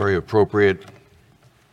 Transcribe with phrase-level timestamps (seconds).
[0.00, 0.82] very appropriate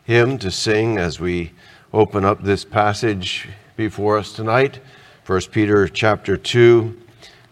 [0.04, 1.50] hymn to sing as we
[1.94, 4.80] open up this passage before us tonight.
[5.24, 6.94] 1 peter chapter 2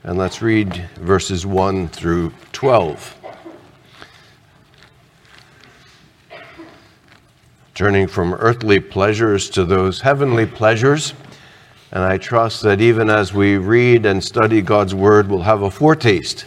[0.05, 3.17] and let's read verses 1 through 12
[7.75, 11.15] turning from earthly pleasures to those heavenly pleasures
[11.93, 15.71] and i trust that even as we read and study god's word we'll have a
[15.71, 16.45] foretaste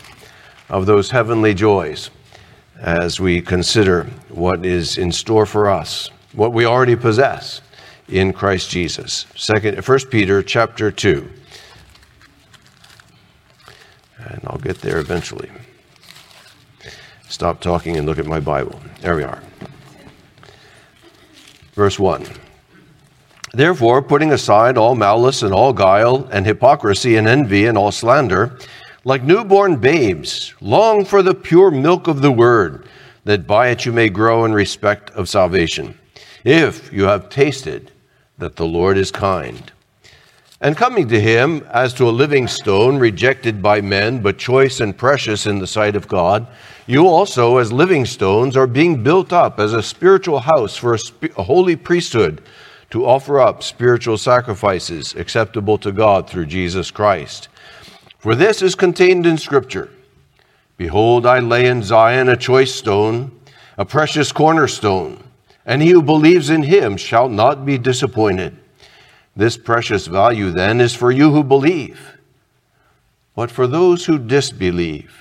[0.70, 2.12] of those heavenly joys
[2.80, 7.62] as we consider what is in store for us, what we already possess
[8.08, 9.26] in Christ Jesus.
[9.36, 11.30] Second, 1 Peter chapter 2.
[14.18, 15.50] And I'll get there eventually.
[17.28, 18.80] Stop talking and look at my Bible.
[19.02, 19.42] There we are.
[21.74, 22.26] Verse 1.
[23.54, 28.58] Therefore, putting aside all malice and all guile and hypocrisy and envy and all slander,
[29.04, 32.88] like newborn babes, long for the pure milk of the word,
[33.26, 35.98] that by it you may grow in respect of salvation,
[36.44, 37.92] if you have tasted
[38.38, 39.72] that the Lord is kind.
[40.62, 44.98] And coming to him as to a living stone, rejected by men, but choice and
[44.98, 46.48] precious in the sight of God,
[46.86, 51.00] you also, as living stones, are being built up as a spiritual house for a,
[51.00, 52.42] sp- a holy priesthood
[52.90, 57.48] to offer up spiritual sacrifices acceptable to God through Jesus Christ.
[58.20, 59.90] For this is contained in Scripture
[60.76, 63.32] Behold, I lay in Zion a choice stone,
[63.78, 65.24] a precious cornerstone,
[65.66, 68.58] and he who believes in him shall not be disappointed.
[69.36, 72.18] This precious value, then, is for you who believe.
[73.36, 75.16] But for those who disbelieve,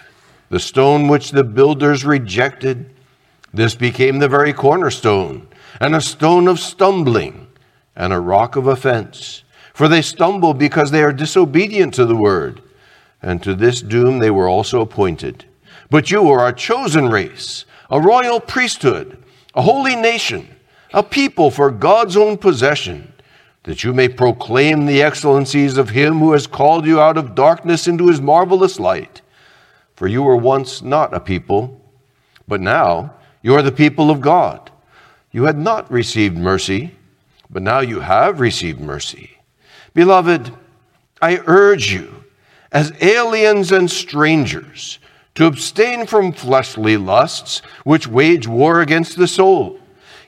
[0.48, 2.90] the stone which the builders rejected,
[3.54, 5.46] this became the very cornerstone,
[5.80, 7.46] and a stone of stumbling,
[7.94, 9.44] and a rock of offense.
[9.72, 12.62] For they stumble because they are disobedient to the word
[13.22, 15.44] and to this doom they were also appointed.
[15.90, 19.22] But you are a chosen race, a royal priesthood,
[19.54, 20.48] a holy nation,
[20.92, 23.12] a people for God's own possession,
[23.64, 27.88] that you may proclaim the excellencies of him who has called you out of darkness
[27.88, 29.20] into his marvelous light.
[29.94, 31.80] For you were once not a people,
[32.46, 34.70] but now you are the people of God.
[35.32, 36.94] You had not received mercy,
[37.50, 39.38] but now you have received mercy.
[39.92, 40.52] Beloved,
[41.20, 42.17] I urge you
[42.72, 44.98] as aliens and strangers,
[45.34, 49.78] to abstain from fleshly lusts which wage war against the soul.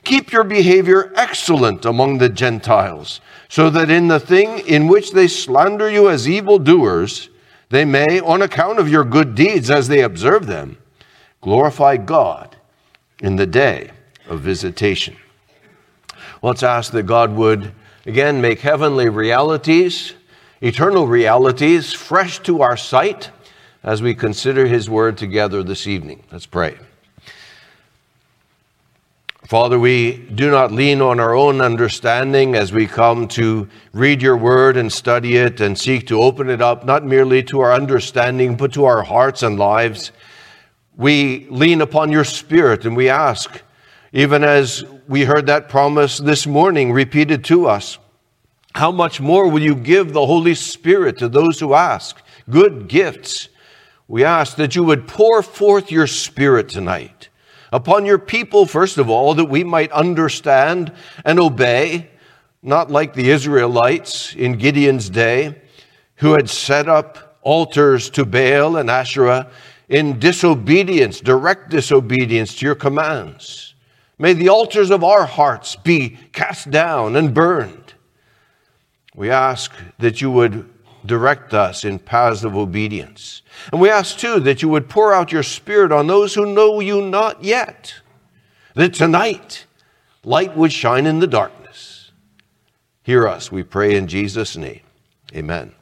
[0.03, 5.27] Keep your behavior excellent among the Gentiles, so that in the thing in which they
[5.27, 7.29] slander you as evildoers,
[7.69, 10.77] they may, on account of your good deeds as they observe them,
[11.41, 12.55] glorify God
[13.21, 13.91] in the day
[14.27, 15.15] of visitation.
[16.41, 17.71] Let's ask that God would
[18.05, 20.13] again make heavenly realities
[20.61, 23.31] eternal realities fresh to our sight
[23.83, 26.23] as we consider His Word together this evening.
[26.31, 26.77] Let's pray.
[29.51, 34.37] Father, we do not lean on our own understanding as we come to read your
[34.37, 38.55] word and study it and seek to open it up, not merely to our understanding,
[38.55, 40.13] but to our hearts and lives.
[40.95, 43.61] We lean upon your spirit and we ask,
[44.13, 47.97] even as we heard that promise this morning repeated to us,
[48.73, 52.21] how much more will you give the Holy Spirit to those who ask?
[52.49, 53.49] Good gifts.
[54.07, 57.29] We ask that you would pour forth your Spirit tonight
[57.71, 60.91] upon your people, first of all, that we might understand
[61.23, 62.09] and obey,
[62.61, 65.61] not like the Israelites in Gideon's day,
[66.15, 69.49] who had set up altars to Baal and Asherah
[69.89, 73.73] in disobedience, direct disobedience to your commands.
[74.19, 77.80] May the altars of our hearts be cast down and burned.
[79.15, 80.69] We ask that you would
[81.05, 83.41] direct us in paths of obedience.
[83.71, 86.79] And we ask too that you would pour out your Spirit on those who know
[86.79, 87.95] you not yet,
[88.75, 89.65] that tonight
[90.23, 92.11] light would shine in the darkness.
[93.03, 94.81] Hear us, we pray in Jesus' name.
[95.35, 95.73] Amen.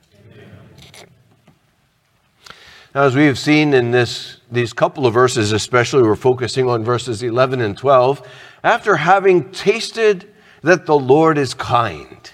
[2.95, 6.83] Now, as we have seen in this, these couple of verses, especially, we're focusing on
[6.83, 8.27] verses 11 and 12.
[8.63, 10.33] After having tasted
[10.63, 12.31] that the Lord is kind,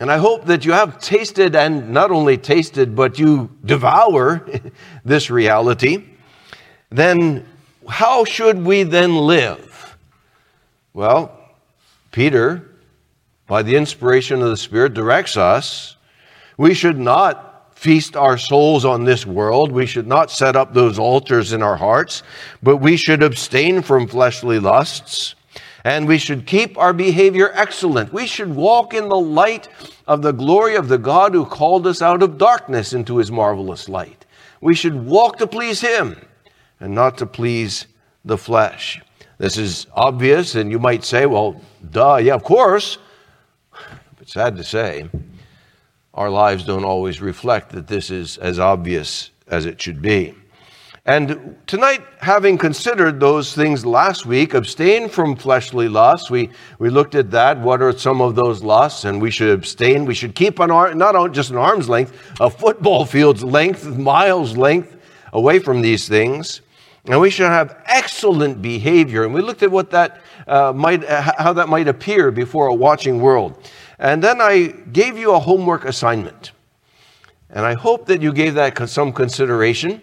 [0.00, 4.46] and I hope that you have tasted and not only tasted, but you devour
[5.04, 6.04] this reality.
[6.90, 7.46] Then
[7.88, 9.96] how should we then live?
[10.92, 11.36] Well,
[12.12, 12.68] Peter,
[13.46, 15.96] by the inspiration of the Spirit, directs us.
[16.56, 19.70] We should not feast our souls on this world.
[19.72, 22.22] We should not set up those altars in our hearts,
[22.62, 25.36] but we should abstain from fleshly lusts
[25.88, 28.12] and we should keep our behavior excellent.
[28.12, 29.68] We should walk in the light
[30.06, 33.88] of the glory of the God who called us out of darkness into his marvelous
[33.88, 34.26] light.
[34.60, 36.20] We should walk to please him
[36.78, 37.86] and not to please
[38.22, 39.00] the flesh.
[39.38, 41.58] This is obvious, and you might say, well,
[41.90, 42.98] duh, yeah, of course.
[44.18, 45.08] But sad to say,
[46.12, 50.34] our lives don't always reflect that this is as obvious as it should be.
[51.08, 56.30] And tonight, having considered those things last week, abstain from fleshly lusts.
[56.30, 57.58] We, we looked at that.
[57.58, 59.06] What are some of those lusts?
[59.06, 60.04] And we should abstain.
[60.04, 64.54] We should keep an arm, not just an arm's length, a football field's length, miles
[64.54, 64.98] length
[65.32, 66.60] away from these things.
[67.06, 69.24] And we should have excellent behavior.
[69.24, 73.18] And we looked at what that uh, might, how that might appear before a watching
[73.18, 73.66] world.
[73.98, 76.52] And then I gave you a homework assignment.
[77.48, 80.02] And I hope that you gave that some consideration.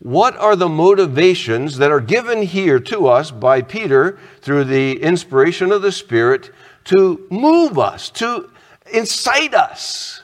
[0.00, 5.70] What are the motivations that are given here to us by Peter through the inspiration
[5.70, 6.50] of the Spirit
[6.84, 8.50] to move us, to
[8.90, 10.22] incite us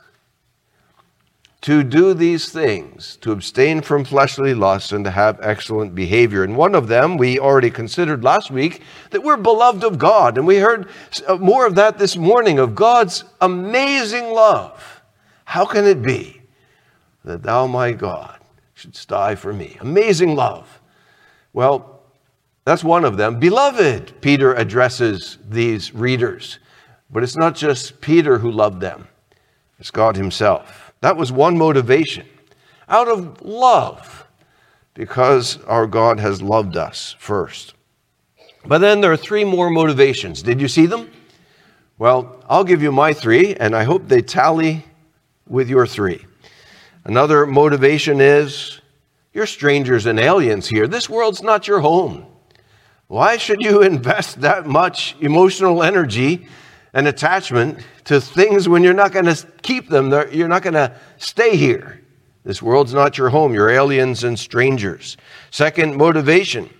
[1.60, 6.42] to do these things, to abstain from fleshly lusts and to have excellent behavior?
[6.42, 8.80] And one of them we already considered last week
[9.10, 10.38] that we're beloved of God.
[10.38, 10.88] And we heard
[11.28, 15.02] uh, more of that this morning of God's amazing love.
[15.44, 16.40] How can it be
[17.24, 18.35] that thou, my God,
[18.76, 19.76] should die for me.
[19.80, 20.80] Amazing love.
[21.54, 22.02] Well,
[22.66, 23.40] that's one of them.
[23.40, 26.58] Beloved, Peter addresses these readers.
[27.10, 29.08] But it's not just Peter who loved them,
[29.78, 30.92] it's God Himself.
[31.00, 32.26] That was one motivation.
[32.88, 34.26] Out of love,
[34.94, 37.74] because our God has loved us first.
[38.66, 40.42] But then there are three more motivations.
[40.42, 41.10] Did you see them?
[41.98, 44.84] Well, I'll give you my three, and I hope they tally
[45.48, 46.25] with your three.
[47.06, 48.80] Another motivation is
[49.32, 50.88] you're strangers and aliens here.
[50.88, 52.26] This world's not your home.
[53.06, 56.48] Why should you invest that much emotional energy
[56.92, 60.10] and attachment to things when you're not going to keep them?
[60.32, 62.02] You're not going to stay here.
[62.42, 63.54] This world's not your home.
[63.54, 65.16] You're aliens and strangers.
[65.52, 66.70] Second motivation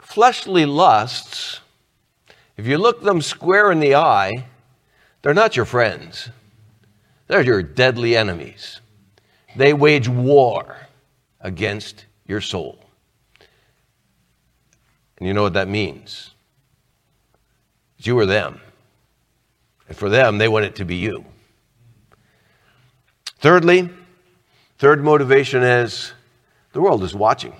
[0.00, 1.58] fleshly lusts,
[2.56, 4.30] if you look them square in the eye,
[5.22, 6.28] they're not your friends,
[7.26, 8.80] they're your deadly enemies.
[9.56, 10.76] They wage war
[11.40, 12.78] against your soul.
[15.18, 16.30] And you know what that means?
[17.98, 18.60] You or them.
[19.88, 21.24] And for them, they want it to be you.
[23.38, 23.90] Thirdly,
[24.78, 26.12] third motivation is
[26.72, 27.54] the world is watching.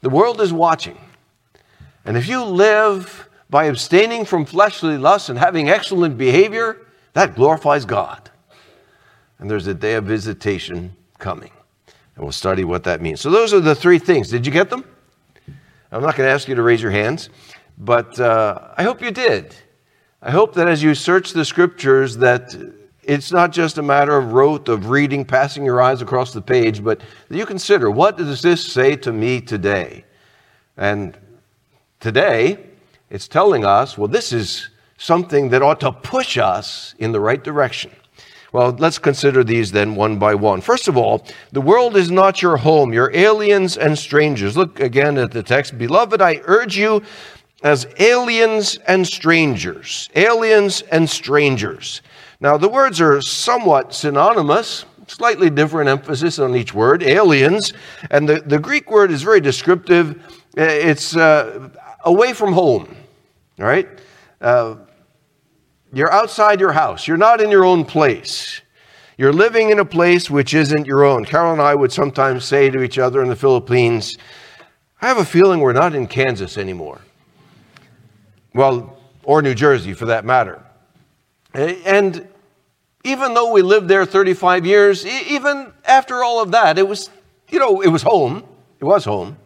[0.00, 0.98] The world is watching.
[2.04, 6.78] And if you live by abstaining from fleshly lusts and having excellent behavior,
[7.12, 8.30] that glorifies God
[9.44, 11.50] and there's a day of visitation coming.
[12.16, 13.20] And we'll study what that means.
[13.20, 14.30] So, those are the three things.
[14.30, 14.86] Did you get them?
[15.92, 17.28] I'm not going to ask you to raise your hands,
[17.76, 19.54] but uh, I hope you did.
[20.22, 22.56] I hope that as you search the scriptures, that
[23.02, 26.82] it's not just a matter of rote, of reading, passing your eyes across the page,
[26.82, 30.06] but that you consider what does this say to me today?
[30.78, 31.18] And
[32.00, 32.64] today,
[33.10, 37.44] it's telling us, well, this is something that ought to push us in the right
[37.44, 37.90] direction.
[38.54, 40.60] Well, let's consider these then one by one.
[40.60, 42.92] First of all, the world is not your home.
[42.92, 44.56] You're aliens and strangers.
[44.56, 45.76] Look again at the text.
[45.76, 47.02] Beloved, I urge you
[47.64, 50.08] as aliens and strangers.
[50.14, 52.00] Aliens and strangers.
[52.38, 57.02] Now, the words are somewhat synonymous, slightly different emphasis on each word.
[57.02, 57.72] Aliens.
[58.12, 60.22] And the, the Greek word is very descriptive.
[60.56, 61.70] It's uh,
[62.04, 62.94] away from home,
[63.58, 63.88] all right?
[64.40, 64.76] Uh,
[65.94, 67.06] you're outside your house.
[67.06, 68.60] You're not in your own place.
[69.16, 71.24] You're living in a place which isn't your own.
[71.24, 74.16] Carol and I would sometimes say to each other in the Philippines,
[75.00, 77.00] I have a feeling we're not in Kansas anymore.
[78.54, 80.62] Well, or New Jersey for that matter.
[81.54, 82.26] And
[83.04, 87.10] even though we lived there 35 years, even after all of that, it was,
[87.48, 88.42] you know, it was home.
[88.80, 89.36] It was home.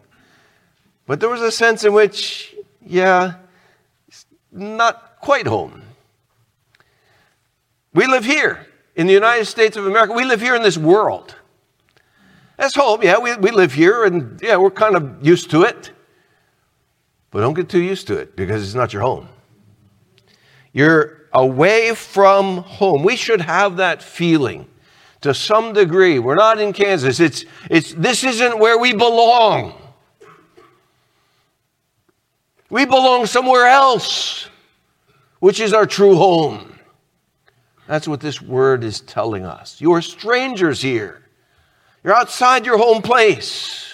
[1.07, 3.35] But there was a sense in which, yeah,
[4.51, 5.83] not quite home.
[7.99, 8.65] We live here
[8.95, 10.13] in the United States of America.
[10.13, 11.35] We live here in this world.
[12.57, 13.03] That's home.
[13.03, 15.91] Yeah, we, we live here and yeah, we're kind of used to it.
[17.33, 19.29] But don't get too used to it because it's not your home.
[20.73, 23.03] You're away from home.
[23.03, 24.69] We should have that feeling
[25.23, 26.21] to some degree.
[26.21, 27.19] We're not in Kansas.
[27.19, 29.75] It's, it's, this isn't where we belong.
[32.71, 34.49] We belong somewhere else,
[35.41, 36.78] which is our true home.
[37.89, 39.81] That's what this word is telling us.
[39.81, 41.23] You are strangers here.
[42.05, 43.91] You're outside your home place.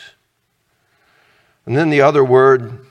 [1.64, 2.86] And then the other word,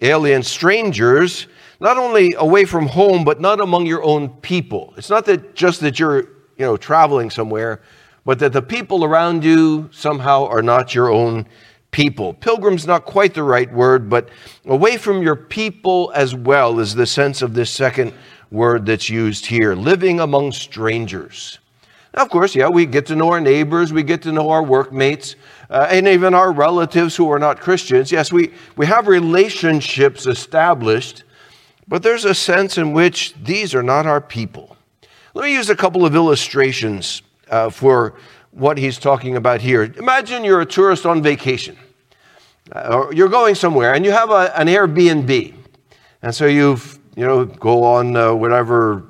[0.00, 1.48] alien strangers,
[1.80, 4.94] not only away from home, but not among your own people.
[4.96, 6.20] It's not that just that you're,
[6.56, 7.82] you know, traveling somewhere,
[8.24, 11.46] but that the people around you somehow are not your own
[11.90, 12.34] people.
[12.34, 14.28] Pilgrim's not quite the right word, but
[14.66, 18.12] away from your people as well is the sense of this second
[18.50, 21.58] word that's used here living among strangers.
[22.14, 24.62] Now, of course, yeah, we get to know our neighbors, we get to know our
[24.62, 25.36] workmates,
[25.70, 28.10] uh, and even our relatives who are not Christians.
[28.10, 31.24] Yes, we, we have relationships established,
[31.86, 34.76] but there's a sense in which these are not our people.
[35.34, 38.14] Let me use a couple of illustrations uh, for
[38.50, 39.84] what he's talking about here.
[39.84, 41.76] Imagine you're a tourist on vacation,
[42.72, 45.54] uh, or you're going somewhere, and you have a, an Airbnb.
[46.22, 49.02] And so you've, you know, go on uh, whatever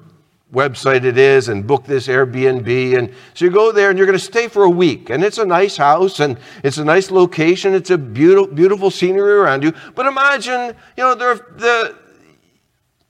[0.50, 2.96] website it is and book this Airbnb.
[2.96, 5.10] And so you go there and you're going to stay for a week.
[5.10, 7.74] And it's a nice house and it's a nice location.
[7.74, 9.74] It's a beautiful, beautiful scenery around you.
[9.94, 11.98] But imagine, you know, the, the,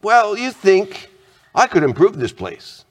[0.02, 1.08] well, you think,
[1.54, 2.84] I could improve this place.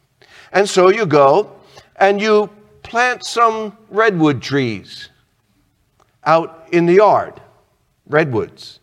[0.53, 1.59] And so you go
[1.97, 2.49] and you
[2.83, 5.09] plant some redwood trees
[6.23, 7.41] out in the yard.
[8.05, 8.79] Redwoods.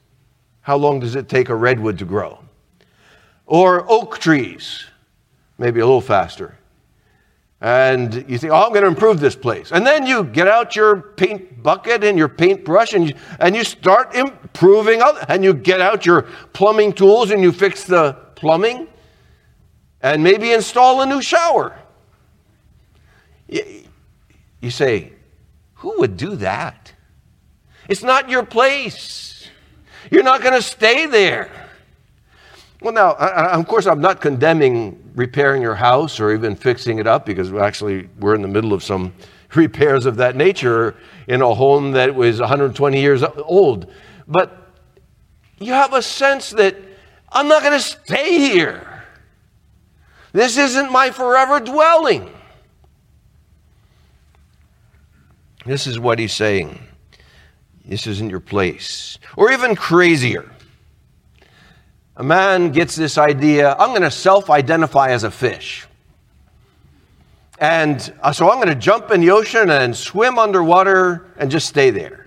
[0.60, 2.43] How long does it take a redwood to grow?
[3.46, 4.86] Or oak trees
[5.58, 6.56] maybe a little faster.
[7.60, 9.72] And you think, oh, I'm going to improve this place.
[9.72, 13.64] And then you get out your paint bucket and your paintbrush and you, and you
[13.64, 16.22] start improving, and you get out your
[16.52, 18.86] plumbing tools and you fix the plumbing
[20.02, 21.78] and maybe install a new shower.
[23.48, 25.12] You say,
[25.74, 26.92] who would do that?
[27.88, 29.48] It's not your place.
[30.10, 31.63] You're not going to stay there.
[32.84, 37.06] Well, now, I, of course, I'm not condemning repairing your house or even fixing it
[37.06, 39.14] up because actually we're in the middle of some
[39.54, 40.94] repairs of that nature
[41.26, 43.90] in a home that was 120 years old.
[44.28, 44.70] But
[45.58, 46.76] you have a sense that
[47.32, 49.06] I'm not going to stay here.
[50.34, 52.30] This isn't my forever dwelling.
[55.64, 56.78] This is what he's saying.
[57.86, 59.18] This isn't your place.
[59.38, 60.53] Or even crazier
[62.16, 65.86] a man gets this idea I'm going to self identify as a fish.
[67.58, 71.68] And uh, so I'm going to jump in the ocean and swim underwater and just
[71.68, 72.26] stay there.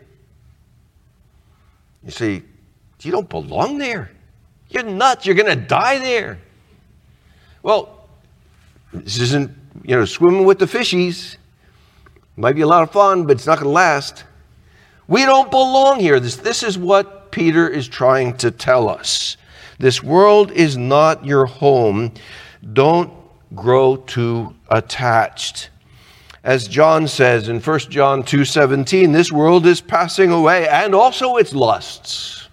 [2.04, 2.44] You see,
[3.02, 4.12] you don't belong there.
[4.70, 5.26] You're nuts.
[5.26, 6.40] You're going to die there.
[7.62, 8.08] Well,
[8.94, 9.52] this isn't,
[9.84, 11.38] you know, swimming with the fishies.
[12.38, 14.24] Might be a lot of fun, but it's not going to last.
[15.08, 16.20] We don't belong here.
[16.20, 19.38] This, this is what Peter is trying to tell us.
[19.80, 22.14] This world is not your home.
[22.74, 23.12] Don't
[23.56, 25.70] grow too attached.
[26.44, 31.54] As John says in 1 John 2:17, this world is passing away and also its
[31.54, 32.48] lusts.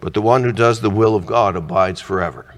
[0.00, 2.54] But the one who does the will of God abides forever.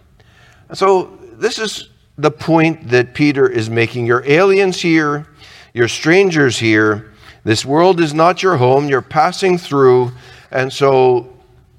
[0.73, 4.07] So this is the point that Peter is making.
[4.07, 5.26] You're aliens here,
[5.75, 7.12] you're strangers here.
[7.45, 8.88] This world is not your home.
[8.88, 10.12] You're passing through.
[10.50, 11.33] And so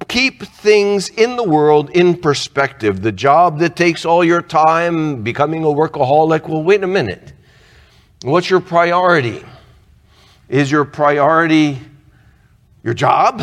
[0.07, 3.01] keep things in the world in perspective.
[3.01, 7.33] The job that takes all your time, becoming a workaholic, well, wait a minute.
[8.24, 9.43] What's your priority?
[10.50, 11.79] Is your priority
[12.83, 13.41] your job?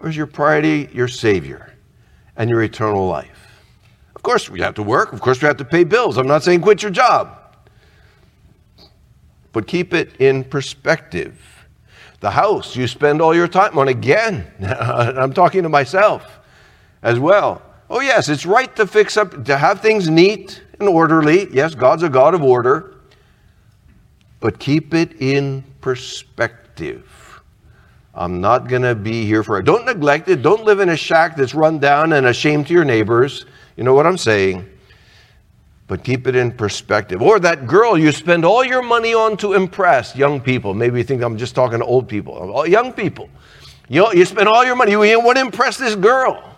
[0.00, 1.72] Or is your priority your Savior
[2.36, 3.62] and your eternal life?
[4.16, 5.12] Of course, we have to work.
[5.12, 6.16] Of course, we have to pay bills.
[6.16, 7.38] I'm not saying quit your job.
[9.52, 11.51] But keep it in perspective.
[12.22, 13.88] The house you spend all your time on.
[13.88, 16.38] Again, I'm talking to myself
[17.02, 17.60] as well.
[17.90, 21.52] Oh, yes, it's right to fix up, to have things neat and orderly.
[21.52, 22.94] Yes, God's a God of order.
[24.38, 27.42] But keep it in perspective.
[28.14, 29.60] I'm not going to be here for.
[29.60, 30.42] Don't neglect it.
[30.42, 33.46] Don't live in a shack that's run down and a shame to your neighbors.
[33.76, 34.68] You know what I'm saying?
[35.88, 37.20] But keep it in perspective.
[37.20, 40.74] Or that girl you spend all your money on to impress young people.
[40.74, 42.66] Maybe you think I'm just talking to old people.
[42.66, 43.28] Young people.
[43.88, 44.92] You, you spend all your money.
[44.92, 46.56] You want to impress this girl.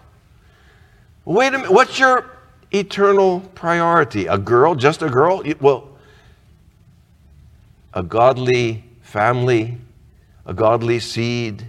[1.25, 1.73] Wait a minute.
[1.73, 2.31] What's your
[2.71, 4.27] eternal priority?
[4.27, 4.75] A girl?
[4.75, 5.43] Just a girl?
[5.61, 5.89] Well,
[7.93, 9.79] a godly family,
[10.47, 11.65] a godly seed.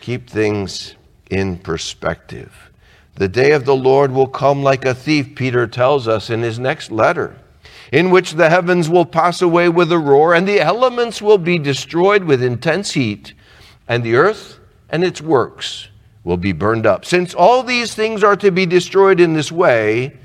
[0.00, 0.94] Keep things
[1.30, 2.71] in perspective.
[3.22, 6.58] The day of the Lord will come like a thief, Peter tells us in his
[6.58, 7.36] next letter,
[7.92, 11.56] in which the heavens will pass away with a roar, and the elements will be
[11.56, 13.32] destroyed with intense heat,
[13.86, 14.58] and the earth
[14.90, 15.86] and its works
[16.24, 17.04] will be burned up.
[17.04, 20.16] Since all these things are to be destroyed in this way,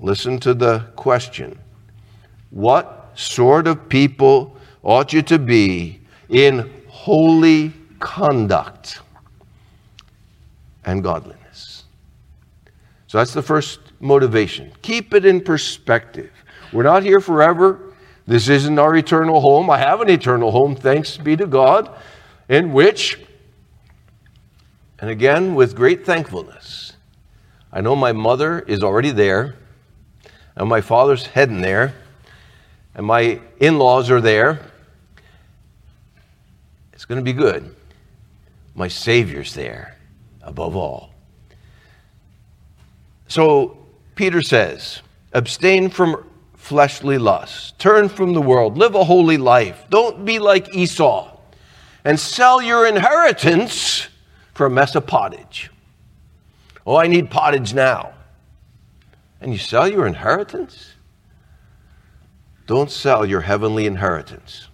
[0.00, 1.58] listen to the question
[2.48, 9.02] What sort of people ought you to be in holy conduct
[10.86, 11.39] and godliness?
[13.10, 14.70] So that's the first motivation.
[14.82, 16.30] Keep it in perspective.
[16.72, 17.92] We're not here forever.
[18.24, 19.68] This isn't our eternal home.
[19.68, 21.90] I have an eternal home, thanks be to God,
[22.48, 23.18] in which,
[25.00, 26.92] and again, with great thankfulness,
[27.72, 29.56] I know my mother is already there,
[30.54, 31.94] and my father's heading there,
[32.94, 34.60] and my in laws are there.
[36.92, 37.74] It's going to be good.
[38.76, 39.98] My Savior's there
[40.42, 41.09] above all.
[43.30, 43.78] So
[44.16, 49.84] Peter says, abstain from fleshly lusts, turn from the world, live a holy life.
[49.88, 51.38] Don't be like Esau
[52.04, 54.08] and sell your inheritance
[54.52, 55.70] for a mess of pottage.
[56.84, 58.12] Oh, I need pottage now.
[59.40, 60.94] And you sell your inheritance?
[62.66, 64.66] Don't sell your heavenly inheritance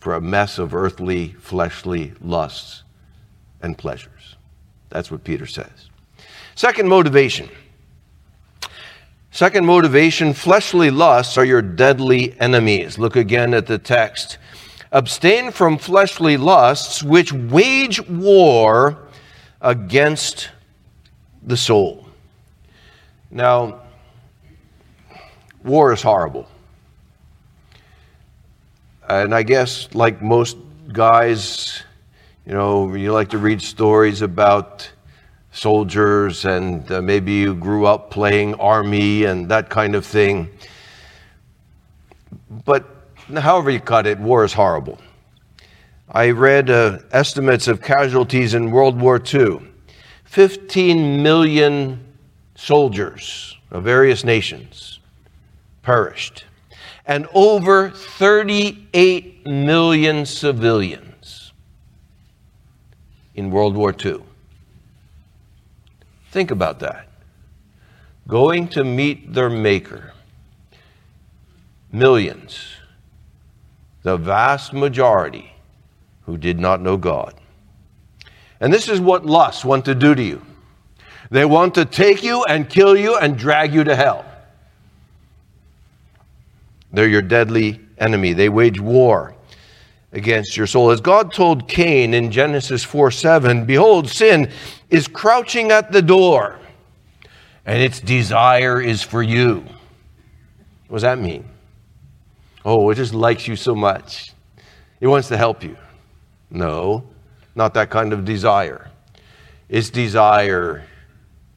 [0.00, 2.82] for a mess of earthly, fleshly lusts
[3.62, 4.34] and pleasures.
[4.88, 5.90] That's what Peter says.
[6.56, 7.48] Second motivation.
[9.38, 12.98] Second motivation fleshly lusts are your deadly enemies.
[12.98, 14.36] Look again at the text.
[14.90, 18.98] Abstain from fleshly lusts which wage war
[19.60, 20.50] against
[21.40, 22.08] the soul.
[23.30, 23.82] Now,
[25.62, 26.48] war is horrible.
[29.08, 30.56] And I guess, like most
[30.92, 31.84] guys,
[32.44, 34.90] you know, you like to read stories about
[35.58, 40.48] soldiers and uh, maybe you grew up playing army and that kind of thing.
[42.64, 42.86] But
[43.34, 44.98] however you cut it, war is horrible.
[46.10, 49.60] I read uh, estimates of casualties in World War II
[50.24, 52.04] 15 million
[52.54, 55.00] soldiers of various nations
[55.82, 56.44] perished,
[57.06, 61.52] and over 38 million civilians
[63.34, 64.22] in World War II.
[66.30, 67.08] Think about that.
[68.26, 70.12] Going to meet their Maker.
[71.90, 72.74] Millions.
[74.02, 75.52] The vast majority
[76.22, 77.34] who did not know God.
[78.60, 80.42] And this is what lusts want to do to you.
[81.30, 84.24] They want to take you and kill you and drag you to hell.
[86.92, 88.32] They're your deadly enemy.
[88.32, 89.34] They wage war
[90.12, 90.90] against your soul.
[90.90, 94.50] As God told Cain in Genesis 4 7, Behold, sin
[94.90, 96.58] is crouching at the door,
[97.66, 99.64] and its desire is for you.
[100.88, 101.48] What does that mean?
[102.64, 104.32] Oh, it just likes you so much.
[105.00, 105.76] It wants to help you.
[106.50, 107.04] No,
[107.54, 108.90] not that kind of desire.
[109.68, 110.84] Its desire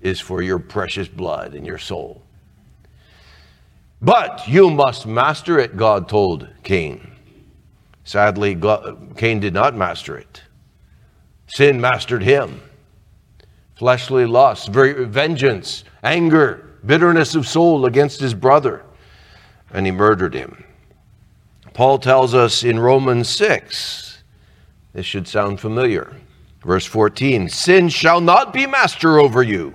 [0.02, 2.22] is for your precious blood and your soul.
[4.02, 7.11] But you must master it, God told Cain.
[8.12, 8.60] Sadly,
[9.16, 10.42] Cain did not master it.
[11.48, 12.62] Sin mastered him.
[13.76, 18.84] Fleshly lust, vengeance, anger, bitterness of soul against his brother,
[19.72, 20.62] and he murdered him.
[21.74, 24.24] Paul tells us in Romans 6,
[24.92, 26.14] this should sound familiar.
[26.66, 29.74] Verse 14 Sin shall not be master over you,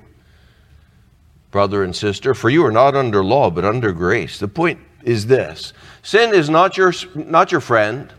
[1.51, 4.39] brother and sister, for you are not under law, but under grace.
[4.39, 5.73] The point is this
[6.03, 8.13] sin is not your, not your friend.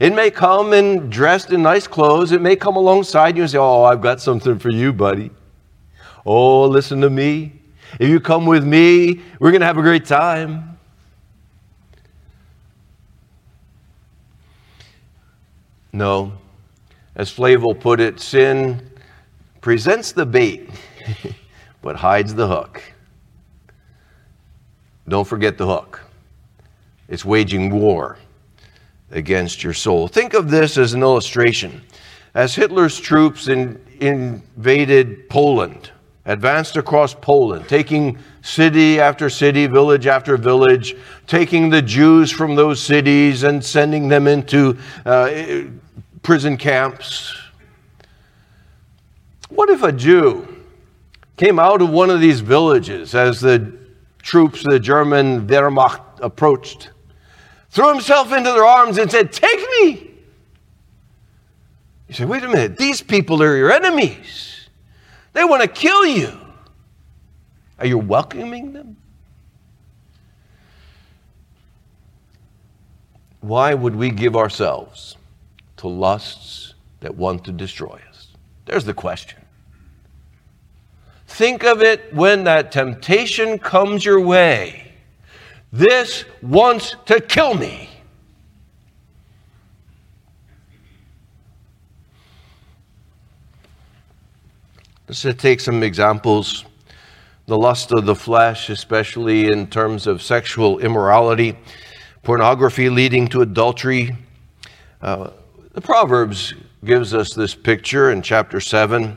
[0.00, 2.32] It may come and dressed in nice clothes.
[2.32, 5.30] It may come alongside you and say, Oh, I've got something for you, buddy.
[6.24, 7.52] Oh, listen to me.
[7.98, 10.78] If you come with me, we're going to have a great time.
[15.92, 16.32] No.
[17.14, 18.90] As Flavel put it, sin
[19.62, 20.68] presents the bait,
[21.82, 22.82] but hides the hook.
[25.08, 26.02] Don't forget the hook.
[27.08, 28.18] It's waging war
[29.10, 30.08] against your soul.
[30.08, 31.82] Think of this as an illustration.
[32.34, 35.90] As Hitler's troops in, invaded Poland,
[36.26, 42.82] advanced across Poland, taking city after city, village after village, taking the Jews from those
[42.82, 45.62] cities and sending them into uh,
[46.22, 47.34] prison camps.
[49.48, 50.46] What if a Jew
[51.36, 53.72] came out of one of these villages as the
[54.22, 56.90] troops, of the German Wehrmacht, approached?
[57.70, 60.10] Threw himself into their arms and said, Take me.
[62.08, 64.68] You say, Wait a minute, these people are your enemies.
[65.32, 66.32] They want to kill you.
[67.78, 68.96] Are you welcoming them?
[73.40, 75.16] Why would we give ourselves
[75.76, 78.28] to lusts that want to destroy us?
[78.64, 79.40] There's the question.
[81.28, 84.85] Think of it when that temptation comes your way
[85.72, 87.88] this wants to kill me.
[95.08, 96.64] Let's take some examples.
[97.46, 101.56] The lust of the flesh, especially in terms of sexual immorality.
[102.24, 104.16] pornography leading to adultery.
[105.00, 105.30] Uh,
[105.74, 109.16] the Proverbs gives us this picture in chapter 7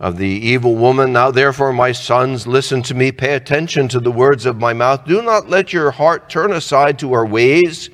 [0.00, 1.12] of the evil woman.
[1.12, 5.04] Now, therefore, my sons, listen to me, pay attention to the words of my mouth.
[5.04, 7.90] Do not let your heart turn aside to her ways.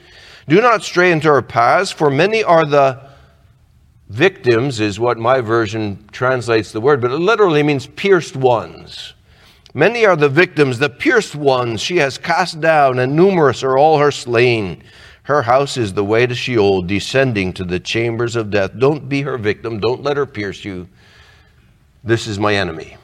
[0.48, 3.00] Do not stray into her paths, for many are the
[4.10, 9.14] victims, is what my version translates the word, but it literally means pierced ones.
[9.72, 13.98] Many are the victims, the pierced ones she has cast down, and numerous are all
[13.98, 14.82] her slain.
[15.24, 18.72] Her house is the way to Sheol, descending to the chambers of death.
[18.78, 19.80] Don't be her victim.
[19.80, 20.86] Don't let her pierce you.
[22.04, 22.98] This is my enemy.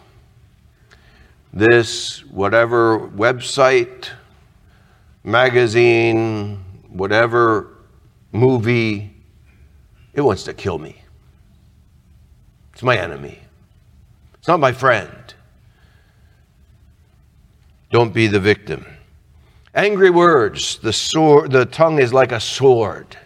[1.55, 4.11] This, whatever website,
[5.25, 7.79] magazine, whatever
[8.31, 9.15] movie,
[10.13, 11.03] it wants to kill me.
[12.75, 13.39] It's my enemy.
[14.35, 15.35] It's not my friend.
[17.91, 18.87] Don't be the victim.
[19.75, 23.17] Angry words, the, sword, the tongue is like a sword,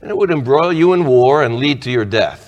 [0.00, 2.45] and it would embroil you in war and lead to your death.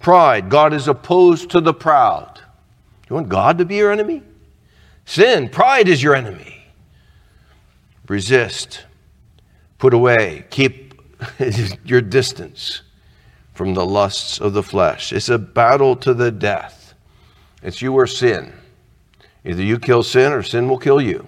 [0.00, 2.40] Pride, God is opposed to the proud.
[3.08, 4.22] You want God to be your enemy?
[5.04, 6.64] Sin, pride is your enemy.
[8.08, 8.84] Resist,
[9.78, 10.94] put away, keep
[11.84, 12.82] your distance
[13.54, 15.12] from the lusts of the flesh.
[15.12, 16.94] It's a battle to the death.
[17.62, 18.52] It's you or sin.
[19.44, 21.26] Either you kill sin or sin will kill you.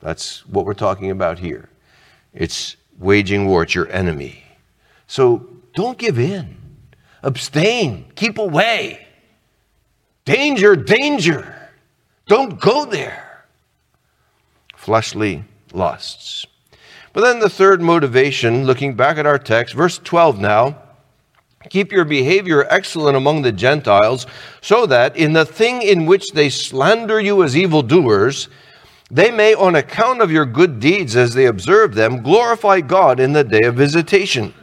[0.00, 1.68] That's what we're talking about here.
[2.32, 4.42] It's waging war, it's your enemy.
[5.06, 6.56] So don't give in,
[7.22, 9.06] abstain, keep away.
[10.24, 11.70] Danger, danger.
[12.26, 13.44] Don't go there.
[14.76, 16.46] Fleshly lusts.
[17.12, 20.78] But then the third motivation, looking back at our text, verse 12 now.
[21.68, 24.26] Keep your behavior excellent among the Gentiles,
[24.62, 28.48] so that in the thing in which they slander you as evildoers,
[29.10, 33.32] they may, on account of your good deeds as they observe them, glorify God in
[33.32, 34.54] the day of visitation.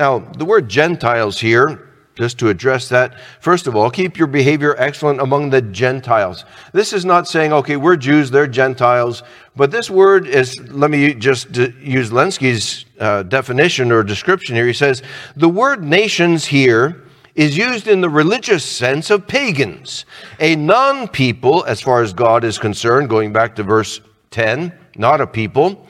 [0.00, 4.74] Now, the word Gentiles here, just to address that, first of all, keep your behavior
[4.78, 6.46] excellent among the Gentiles.
[6.72, 9.22] This is not saying, okay, we're Jews, they're Gentiles,
[9.56, 14.66] but this word is, let me just use Lenski's uh, definition or description here.
[14.66, 15.02] He says,
[15.36, 17.02] the word nations here
[17.34, 20.06] is used in the religious sense of pagans,
[20.38, 25.20] a non people, as far as God is concerned, going back to verse 10, not
[25.20, 25.86] a people,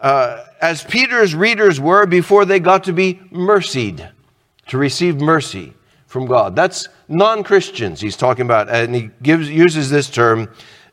[0.00, 4.08] uh, as Peter's readers were before they got to be mercied,
[4.68, 5.74] to receive mercy
[6.06, 6.54] from God.
[6.54, 10.48] That's non Christians he's talking about, and he gives, uses this term.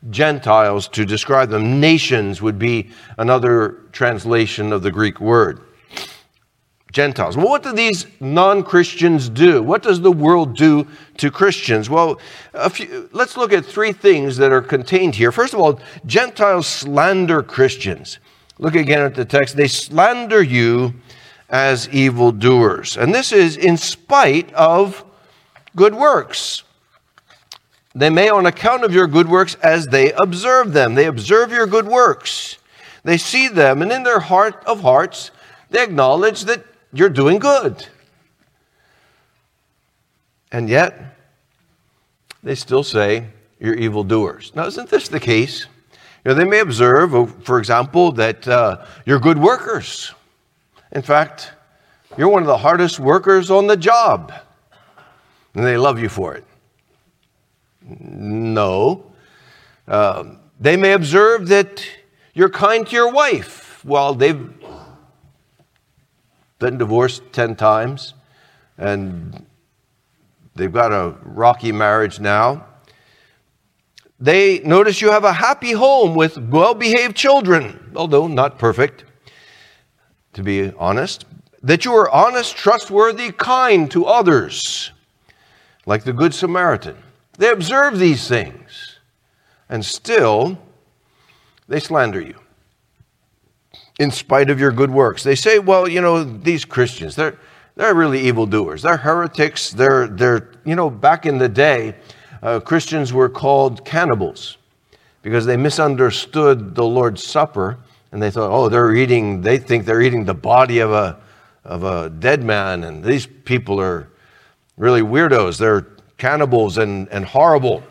[0.08, 1.78] Gentiles to describe them.
[1.78, 5.60] Nations would be another translation of the Greek word.
[6.90, 7.36] Gentiles.
[7.36, 9.62] Well, what do these non Christians do?
[9.62, 10.86] What does the world do
[11.18, 11.90] to Christians?
[11.90, 12.18] Well,
[12.70, 15.30] few, let's look at three things that are contained here.
[15.30, 18.18] First of all, Gentiles slander Christians.
[18.60, 19.56] Look again at the text.
[19.56, 20.92] They slander you
[21.48, 22.98] as evildoers.
[22.98, 25.02] And this is in spite of
[25.74, 26.62] good works.
[27.94, 30.94] They may, on account of your good works, as they observe them.
[30.94, 32.58] They observe your good works.
[33.02, 35.30] They see them, and in their heart of hearts,
[35.70, 37.86] they acknowledge that you're doing good.
[40.52, 41.16] And yet,
[42.42, 44.52] they still say you're evildoers.
[44.54, 45.66] Now, isn't this the case?
[46.24, 50.12] You know, they may observe, oh, for example, that uh, you're good workers.
[50.92, 51.52] In fact,
[52.18, 54.32] you're one of the hardest workers on the job.
[55.54, 56.44] And they love you for it.
[57.82, 59.06] No.
[59.88, 61.84] Um, they may observe that
[62.34, 63.82] you're kind to your wife.
[63.84, 64.50] Well, they've
[66.58, 68.12] been divorced 10 times,
[68.76, 69.46] and
[70.54, 72.66] they've got a rocky marriage now.
[74.20, 79.04] They notice you have a happy home with well behaved children, although not perfect,
[80.34, 81.24] to be honest.
[81.62, 84.92] That you are honest, trustworthy, kind to others,
[85.86, 86.96] like the Good Samaritan.
[87.38, 88.98] They observe these things,
[89.68, 90.58] and still
[91.68, 92.34] they slander you
[93.98, 95.22] in spite of your good works.
[95.22, 97.38] They say, well, you know, these Christians, they're,
[97.76, 98.82] they're really evildoers.
[98.82, 99.70] They're heretics.
[99.70, 101.94] They're, they're you know, back in the day,
[102.42, 104.56] uh, Christians were called cannibals
[105.22, 107.78] because they misunderstood the Lord's Supper
[108.12, 111.18] and they thought, oh, they're eating, they think they're eating the body of a,
[111.64, 114.08] of a dead man, and these people are
[114.76, 115.58] really weirdos.
[115.58, 115.86] They're
[116.18, 117.82] cannibals and, and horrible.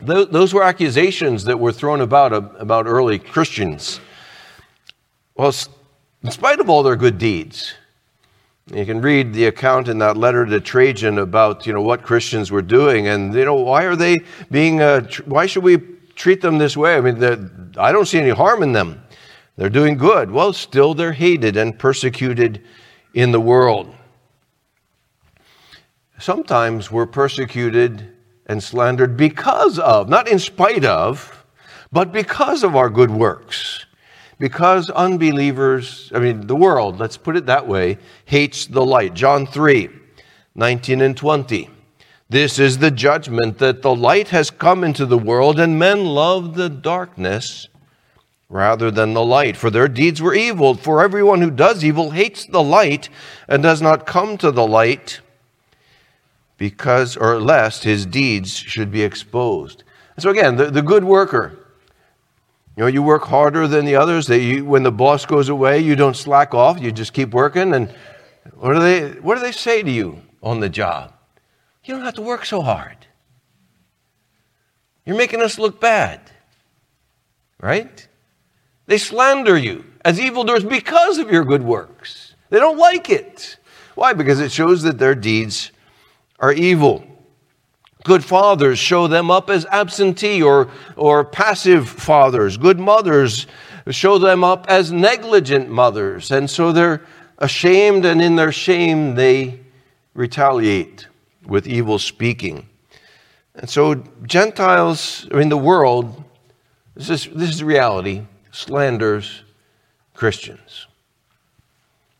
[0.00, 3.98] Those were accusations that were thrown about about early Christians.
[5.36, 5.54] Well,
[6.22, 7.74] in spite of all their good deeds,
[8.74, 12.50] you can read the account in that letter to Trajan about you know what Christians
[12.50, 14.18] were doing, and you know why are they
[14.50, 14.82] being?
[14.82, 15.78] Uh, why should we
[16.16, 16.96] treat them this way?
[16.96, 19.02] I mean, I don't see any harm in them.
[19.56, 20.30] They're doing good.
[20.32, 22.64] Well, still they're hated and persecuted
[23.14, 23.94] in the world.
[26.18, 28.12] Sometimes we're persecuted
[28.46, 31.44] and slandered because of, not in spite of,
[31.92, 33.86] but because of our good works.
[34.38, 39.14] Because unbelievers, I mean, the world, let's put it that way, hates the light.
[39.14, 39.88] John 3
[40.54, 41.68] 19 and 20.
[42.28, 46.54] This is the judgment that the light has come into the world, and men love
[46.54, 47.68] the darkness
[48.48, 50.74] rather than the light, for their deeds were evil.
[50.74, 53.08] For everyone who does evil hates the light
[53.48, 55.20] and does not come to the light
[56.58, 59.82] because or lest his deeds should be exposed.
[60.18, 61.58] So again, the, the good worker,
[62.76, 64.26] you know, you work harder than the others.
[64.26, 66.80] That you, when the boss goes away, you don't slack off.
[66.80, 67.74] You just keep working.
[67.74, 67.94] And
[68.54, 71.14] what do they what do they say to you on the job?
[71.84, 72.96] You don't have to work so hard.
[75.06, 76.20] You're making us look bad,
[77.60, 78.06] right?
[78.86, 82.34] They slander you as evildoers because of your good works.
[82.50, 83.56] They don't like it.
[83.94, 84.12] Why?
[84.12, 85.72] Because it shows that their deeds
[86.38, 87.04] are evil.
[88.06, 92.56] Good fathers show them up as absentee or, or passive fathers.
[92.56, 93.48] Good mothers
[93.90, 96.30] show them up as negligent mothers.
[96.30, 97.04] And so they're
[97.38, 99.58] ashamed, and in their shame, they
[100.14, 101.08] retaliate
[101.44, 102.68] with evil speaking.
[103.56, 106.22] And so, Gentiles, in the world,
[106.94, 109.42] this is, this is reality, slanders
[110.14, 110.86] Christians.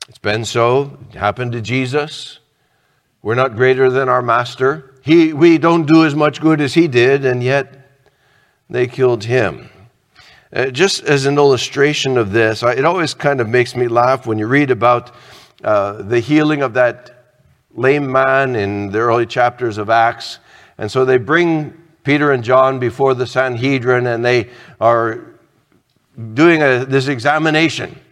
[0.08, 2.40] It's been so, it happened to Jesus.
[3.22, 4.94] We're not greater than our master.
[5.06, 8.08] He, we don't do as much good as he did, and yet
[8.68, 9.70] they killed him.
[10.52, 14.26] Uh, just as an illustration of this, I, it always kind of makes me laugh
[14.26, 15.14] when you read about
[15.62, 17.36] uh, the healing of that
[17.72, 20.40] lame man in the early chapters of Acts.
[20.76, 25.20] And so they bring Peter and John before the Sanhedrin and they are
[26.34, 28.00] doing a, this examination.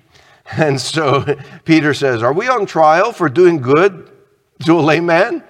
[0.58, 1.24] And so
[1.64, 4.12] Peter says, Are we on trial for doing good
[4.66, 5.42] to a lame man?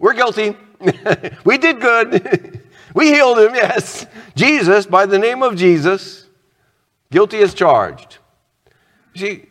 [0.00, 0.56] We're guilty.
[1.44, 2.62] we did good.
[2.94, 4.06] we healed him, yes.
[4.34, 6.26] Jesus, by the name of Jesus,
[7.12, 8.18] guilty as charged.
[9.14, 9.46] See,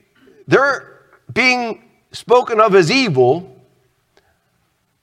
[0.48, 3.56] they're being spoken of as evil,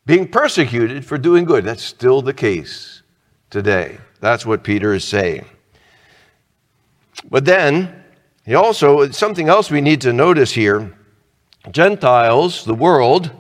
[0.05, 1.65] being persecuted for doing good.
[1.65, 3.03] That's still the case
[3.49, 3.99] today.
[4.21, 5.47] That's what Peter is saying.
[7.31, 8.03] But then,
[8.45, 10.93] he also, something else we need to notice here
[11.71, 13.31] Gentiles, the world,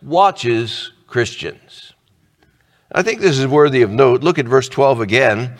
[0.00, 1.92] watches Christians.
[2.90, 4.24] I think this is worthy of note.
[4.24, 5.54] Look at verse 12 again.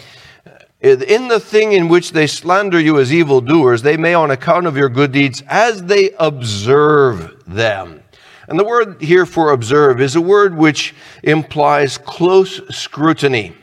[0.80, 4.76] In the thing in which they slander you as evildoers, they may, on account of
[4.76, 8.02] your good deeds, as they observe them.
[8.48, 13.54] And the word here for observe is a word which implies close scrutiny.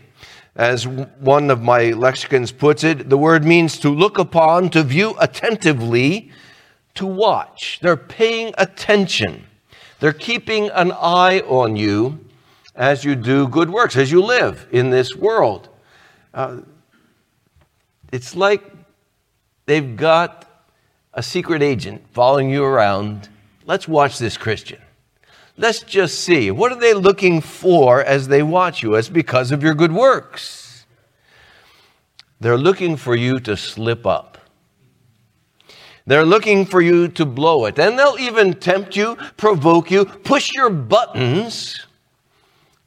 [0.56, 5.14] As one of my lexicons puts it, the word means to look upon, to view
[5.20, 6.32] attentively,
[6.94, 7.80] to watch.
[7.82, 9.48] They're paying attention.
[10.02, 12.20] They're keeping an eye on you
[12.76, 15.70] as you do good works, as you live in this world.
[16.34, 16.62] Uh,
[18.12, 18.64] it's like
[19.68, 20.66] they've got
[21.14, 23.30] a secret agent following you around.
[23.68, 24.82] Let's watch this Christian.
[25.56, 26.50] Let's just see.
[26.50, 28.96] What are they looking for as they watch you?
[28.96, 30.88] It's because of your good works.
[32.40, 34.31] They're looking for you to slip up.
[36.06, 37.78] They're looking for you to blow it.
[37.80, 41.86] And they'll even tempt you, provoke you, push your buttons,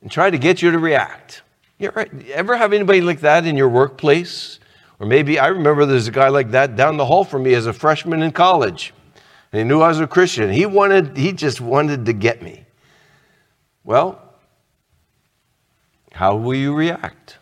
[0.03, 1.43] and try to get you to react.
[1.79, 1.91] You
[2.33, 4.59] ever have anybody like that in your workplace?
[5.01, 7.67] Or maybe I remember there's a guy like that down the hall from me as
[7.67, 8.95] a freshman in college.
[9.53, 10.51] And he knew I was a Christian.
[10.51, 12.65] He wanted, he just wanted to get me.
[13.85, 14.21] Well,
[16.13, 17.39] how will you react?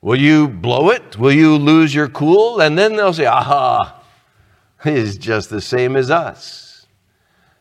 [0.00, 1.18] Will you blow it?
[1.18, 2.60] Will you lose your cool?
[2.60, 3.97] And then they'll say, aha,
[4.84, 6.86] is just the same as us.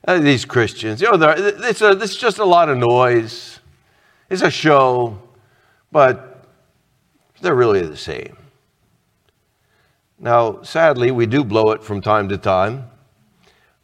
[0.08, 3.60] Uh, these Christians, you know, it's, a, it's just a lot of noise.
[4.30, 5.20] It's a show,
[5.92, 6.46] but
[7.42, 8.38] they're really the same.
[10.20, 12.86] Now, sadly, we do blow it from time to time,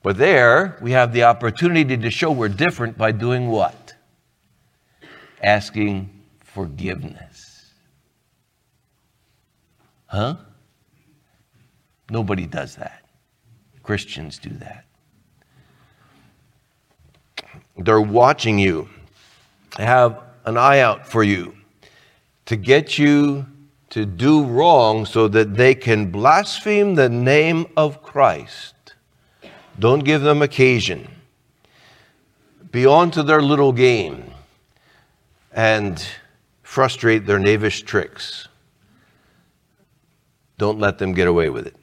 [0.02, 3.94] but there we have the opportunity to show we're different by doing what?
[5.42, 6.10] Asking
[6.44, 7.74] forgiveness.
[10.08, 10.36] Huh?
[12.10, 13.03] Nobody does that.
[13.84, 14.86] Christians do that.
[17.78, 18.90] They're watching you,
[19.78, 21.56] they have an eye out for you
[22.46, 23.46] to get you
[23.90, 28.74] to do wrong so that they can blaspheme the name of Christ.
[29.80, 31.08] Don't give them occasion.
[32.72, 34.32] Be on to their little game
[35.52, 36.04] and
[36.64, 38.48] frustrate their knavish tricks.
[40.58, 41.76] Don't let them get away with it.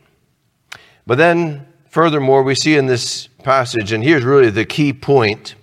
[1.06, 5.54] But then, furthermore, we see in this passage, and here's really the key point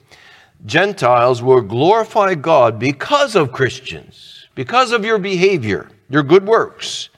[0.66, 7.10] Gentiles will glorify God because of Christians, because of your behavior, your good works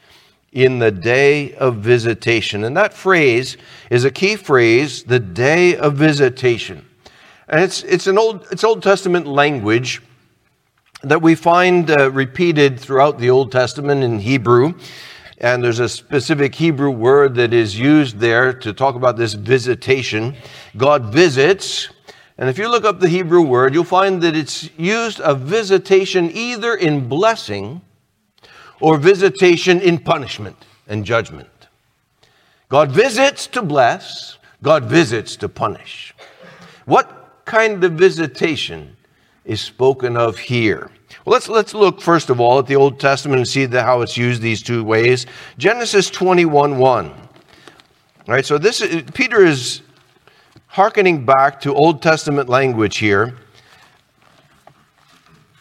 [0.52, 2.64] in the day of visitation.
[2.64, 3.58] And that phrase
[3.90, 6.86] is a key phrase, the day of visitation.
[7.48, 10.02] And it's, it's an old, it's Old Testament language
[11.02, 14.74] that we find uh, repeated throughout the Old Testament in Hebrew.
[15.42, 20.36] And there's a specific Hebrew word that is used there to talk about this visitation.
[20.76, 21.90] God visits.
[22.38, 26.30] And if you look up the Hebrew word, you'll find that it's used a visitation
[26.34, 27.82] either in blessing
[28.82, 31.50] or visitation in punishment and judgment.
[32.68, 36.14] God visits to bless, God visits to punish.
[36.86, 38.98] What kind of visitation
[39.46, 40.92] is spoken of here?
[41.30, 44.18] Let's, let's look first of all at the Old Testament and see the, how it's
[44.18, 45.26] used these two ways.
[45.58, 47.06] Genesis 21 1.
[47.08, 47.16] All
[48.28, 49.82] right, so this is, Peter is
[50.68, 53.36] hearkening back to Old Testament language here.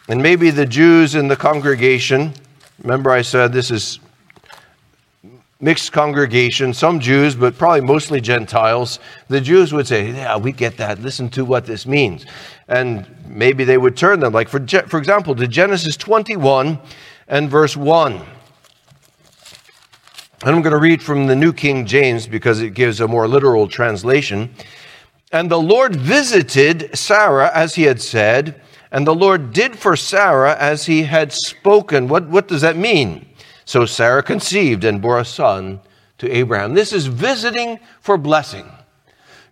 [0.07, 2.33] And maybe the Jews in the congregation
[2.83, 3.99] Remember, I said this is
[5.61, 8.99] mixed congregation, some Jews, but probably mostly Gentiles.
[9.27, 11.01] The Jews would say, Yeah, we get that.
[11.01, 12.25] Listen to what this means.
[12.67, 16.79] And maybe they would turn them, like, for, for example, to Genesis 21
[17.27, 18.13] and verse 1.
[18.13, 23.27] And I'm going to read from the New King James because it gives a more
[23.27, 24.53] literal translation.
[25.33, 30.57] And the Lord visited Sarah as he had said and the Lord did for Sarah
[30.57, 32.07] as he had spoken.
[32.07, 33.28] What, what does that mean?
[33.69, 35.79] So Sarah conceived and bore a son
[36.17, 36.73] to Abraham.
[36.73, 38.67] This is visiting for blessing.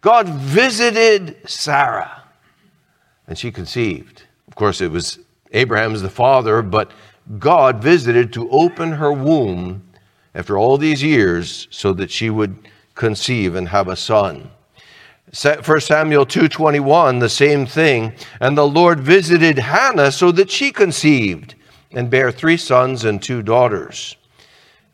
[0.01, 2.23] God visited Sarah
[3.27, 4.23] and she conceived.
[4.47, 5.19] Of course, it was
[5.51, 6.89] Abraham's the father, but
[7.37, 9.83] God visited to open her womb
[10.33, 12.57] after all these years so that she would
[12.95, 14.49] conceive and have a son.
[15.31, 21.53] 1 Samuel 2:21 the same thing and the Lord visited Hannah so that she conceived
[21.91, 24.15] and bare three sons and two daughters.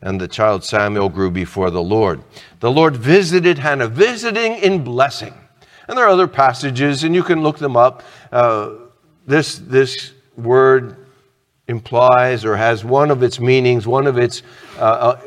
[0.02, 2.24] And the child Samuel grew before the Lord.
[2.60, 5.34] The Lord visited Hannah visiting in blessing.
[5.88, 8.04] And there are other passages and you can look them up.
[8.32, 8.72] Uh,
[9.26, 10.98] this this word
[11.68, 14.44] implies or has one of its meanings one of its
[14.78, 15.22] uh, uh,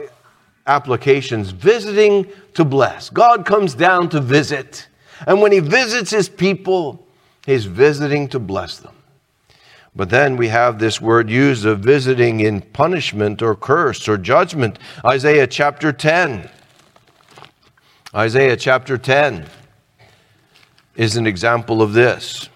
[0.67, 1.51] applications.
[1.51, 3.11] Visiting to bless.
[3.11, 4.89] God comes down to visit.
[5.27, 7.07] And when he visits his people,
[7.47, 8.96] he's visiting to bless them.
[9.97, 14.79] But then we have this word used of visiting in punishment or curse or judgment.
[15.05, 16.51] Isaiah chapter 10.
[18.15, 19.47] Isaiah chapter 10
[20.97, 22.51] is an example of this.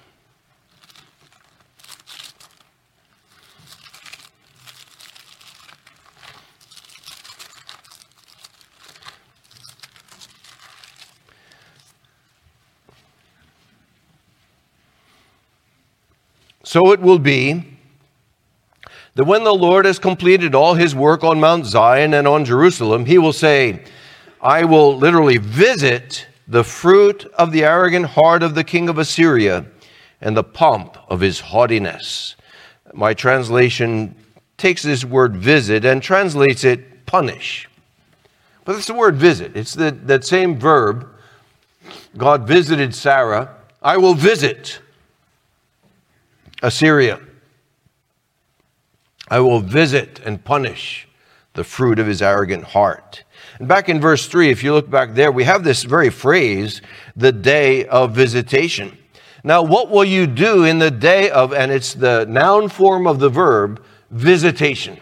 [16.71, 17.65] So it will be
[19.17, 23.07] that when the Lord has completed all his work on Mount Zion and on Jerusalem,
[23.07, 23.83] he will say,
[24.41, 29.67] I will literally visit the fruit of the arrogant heart of the king of Assyria
[30.21, 32.37] and the pomp of his haughtiness.
[32.95, 34.15] My translation
[34.57, 37.69] takes this word visit and translates it punish.
[38.65, 39.57] But it's the word visit.
[39.57, 41.09] It's the, that same verb.
[42.17, 43.57] God visited Sarah.
[43.83, 44.79] I will visit
[46.63, 47.21] Assyria.
[49.29, 51.09] I will visit and punish
[51.55, 53.25] the fruit of his arrogant heart.
[53.59, 56.81] And back in verse 3, if you look back there, we have this very phrase,
[57.17, 58.97] the day of visitation.
[59.43, 63.21] Now, what will you do in the day of, and it's the noun form of
[63.21, 64.99] the verb, visitation.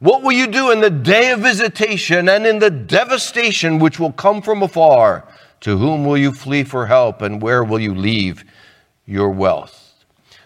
[0.00, 4.12] What will you do in the day of visitation and in the devastation which will
[4.12, 5.26] come from afar?
[5.60, 8.44] To whom will you flee for help, and where will you leave
[9.06, 9.85] your wealth?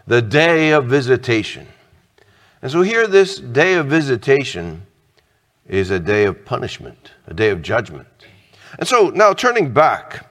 [0.07, 1.67] The day of visitation.
[2.63, 4.87] And so here, this day of visitation
[5.67, 8.09] is a day of punishment, a day of judgment.
[8.79, 10.27] And so now turning back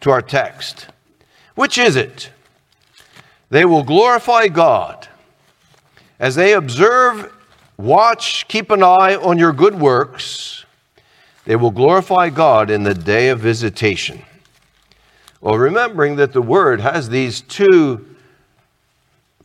[0.00, 0.88] to our text,
[1.54, 2.30] which is it?
[3.50, 5.08] They will glorify God
[6.18, 7.32] as they observe,
[7.76, 10.64] watch, keep an eye on your good works.
[11.44, 14.22] They will glorify God in the day of visitation.
[15.40, 18.13] Well, remembering that the word has these two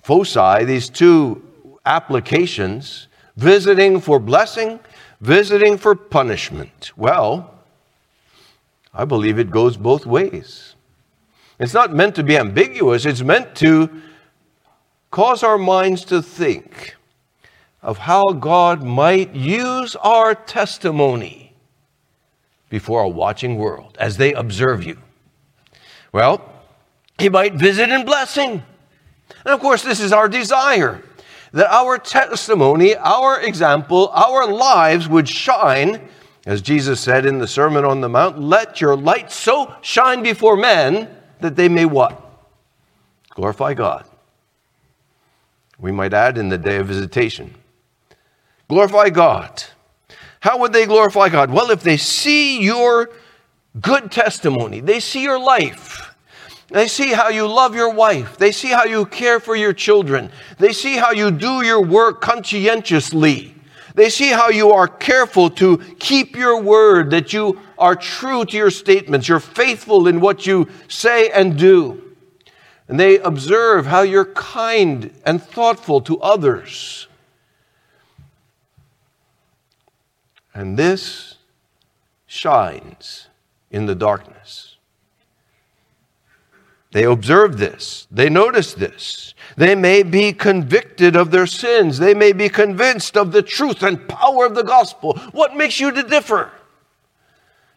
[0.02, 1.42] foci, these two
[1.86, 4.80] applications, visiting for blessing,
[5.22, 6.92] visiting for punishment.
[6.98, 7.54] Well,
[8.94, 10.76] I believe it goes both ways.
[11.60, 13.90] It's not meant to be ambiguous, it's meant to
[15.12, 16.96] cause our minds to think
[17.82, 21.50] of how God might use our testimony
[22.70, 24.98] before a watching world as they observe you?
[26.12, 26.42] Well,
[27.18, 28.64] he might visit in blessing.
[29.46, 31.04] And of course, this is our desire
[31.52, 36.08] that our testimony, our example, our lives would shine,
[36.46, 40.56] as Jesus said in the Sermon on the Mount, let your light so shine before
[40.56, 41.10] men
[41.40, 42.22] that they may what?
[43.32, 44.06] Glorify God.
[45.80, 47.56] We might add in the day of visitation.
[48.68, 49.64] Glorify God.
[50.42, 51.52] How would they glorify God?
[51.52, 53.10] Well, if they see your
[53.80, 56.09] good testimony, they see your life,
[56.70, 58.38] they see how you love your wife.
[58.38, 60.32] They see how you care for your children.
[60.58, 63.56] They see how you do your work conscientiously.
[63.96, 68.56] They see how you are careful to keep your word, that you are true to
[68.56, 72.16] your statements, you're faithful in what you say and do.
[72.88, 77.08] And they observe how you're kind and thoughtful to others.
[80.54, 81.38] And this
[82.26, 83.28] shines
[83.72, 84.78] in the darkness.
[86.92, 88.08] They observe this.
[88.10, 89.34] They notice this.
[89.56, 92.00] They may be convicted of their sins.
[92.00, 95.18] They may be convinced of the truth and power of the gospel.
[95.32, 96.52] What makes you to differ?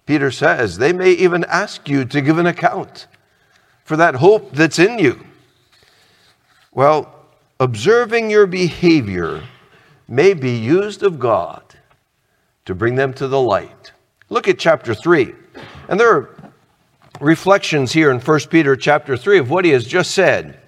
[0.06, 3.06] Peter says they may even ask you to give an account
[3.84, 5.24] for that hope that's in you.
[6.72, 7.14] Well,
[7.60, 9.44] observing your behavior
[10.08, 11.62] may be used of God
[12.64, 13.92] to bring them to the light.
[14.30, 15.34] Look at chapter 3.
[15.88, 16.41] And there are
[17.22, 20.58] reflections here in 1 Peter chapter 3 of what he has just said.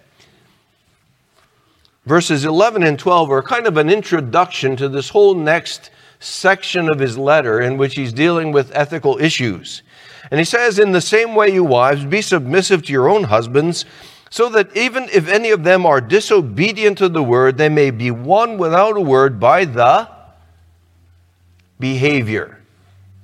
[2.07, 5.91] Verses 11 and 12 are kind of an introduction to this whole next
[6.21, 9.83] section of his letter in which he's dealing with ethical issues.
[10.31, 13.85] And he says, In the same way, you wives, be submissive to your own husbands,
[14.31, 18.11] so that even if any of them are disobedient to the word, they may be
[18.11, 20.09] won without a word by the
[21.81, 22.64] behavior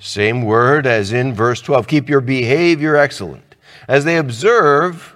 [0.01, 1.87] same word as in verse 12.
[1.87, 3.55] Keep your behavior excellent.
[3.87, 5.15] As they observe,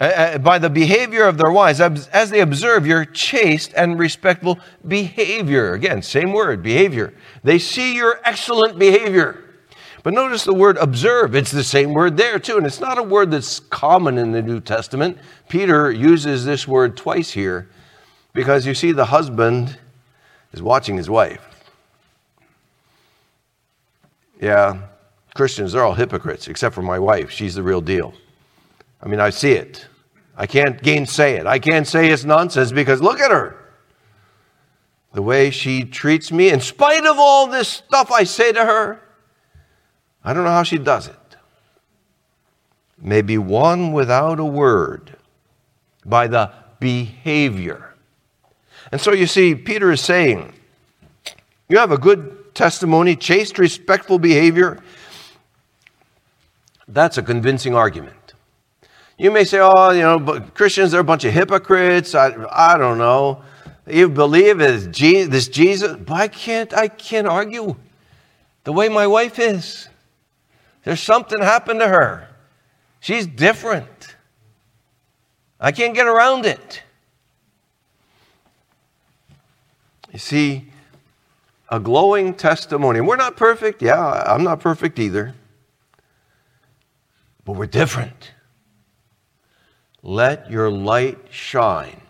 [0.00, 5.74] uh, by the behavior of their wives, as they observe your chaste and respectable behavior.
[5.74, 7.14] Again, same word, behavior.
[7.44, 9.44] They see your excellent behavior.
[10.02, 11.36] But notice the word observe.
[11.36, 12.56] It's the same word there, too.
[12.56, 15.16] And it's not a word that's common in the New Testament.
[15.48, 17.68] Peter uses this word twice here
[18.32, 19.78] because you see, the husband
[20.52, 21.51] is watching his wife.
[24.42, 24.88] Yeah,
[25.36, 27.30] Christians, they're all hypocrites, except for my wife.
[27.30, 28.12] She's the real deal.
[29.00, 29.86] I mean, I see it.
[30.36, 31.46] I can't gainsay it.
[31.46, 33.56] I can't say it's nonsense because look at her.
[35.12, 39.00] The way she treats me, in spite of all this stuff I say to her,
[40.24, 41.14] I don't know how she does it.
[42.98, 45.16] Maybe won without a word
[46.04, 47.94] by the behavior.
[48.90, 50.52] And so you see, Peter is saying,
[51.68, 54.78] you have a good testimony, chaste, respectful behavior,
[56.88, 58.34] that's a convincing argument.
[59.18, 62.14] You may say, oh, you know, but Christians, they're a bunch of hypocrites.
[62.14, 63.42] I, I don't know.
[63.86, 64.86] You believe this
[65.48, 67.76] Jesus, but I can't, I can't argue
[68.64, 69.88] the way my wife is.
[70.84, 72.28] There's something happened to her.
[73.00, 74.16] She's different.
[75.60, 76.82] I can't get around it.
[80.12, 80.71] You see,
[81.72, 83.00] a glowing testimony.
[83.00, 83.80] We're not perfect.
[83.80, 85.34] Yeah, I'm not perfect either.
[87.46, 88.32] But we're different.
[90.02, 92.02] Let your light shine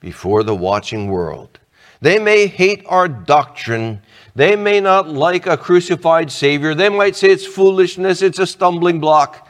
[0.00, 1.60] before the watching world.
[2.00, 4.00] They may hate our doctrine.
[4.34, 6.74] They may not like a crucified Savior.
[6.74, 9.46] They might say it's foolishness, it's a stumbling block.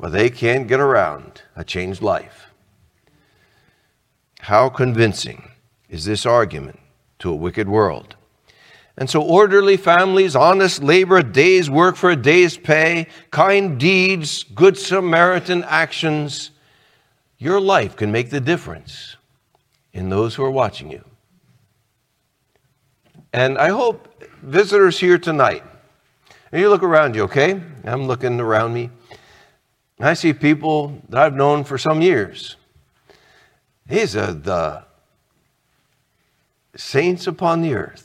[0.00, 2.50] But they can't get around a changed life.
[4.40, 5.52] How convincing
[5.88, 6.80] is this argument
[7.20, 8.16] to a wicked world?
[8.96, 14.44] And so, orderly families, honest labor, a day's work for a day's pay, kind deeds,
[14.44, 16.50] good Samaritan actions,
[17.38, 19.16] your life can make the difference
[19.92, 21.04] in those who are watching you.
[23.32, 25.64] And I hope visitors here tonight,
[26.52, 27.60] and you look around you, okay?
[27.82, 28.90] I'm looking around me.
[29.98, 32.54] I see people that I've known for some years.
[33.86, 34.84] These are the
[36.76, 38.03] saints upon the earth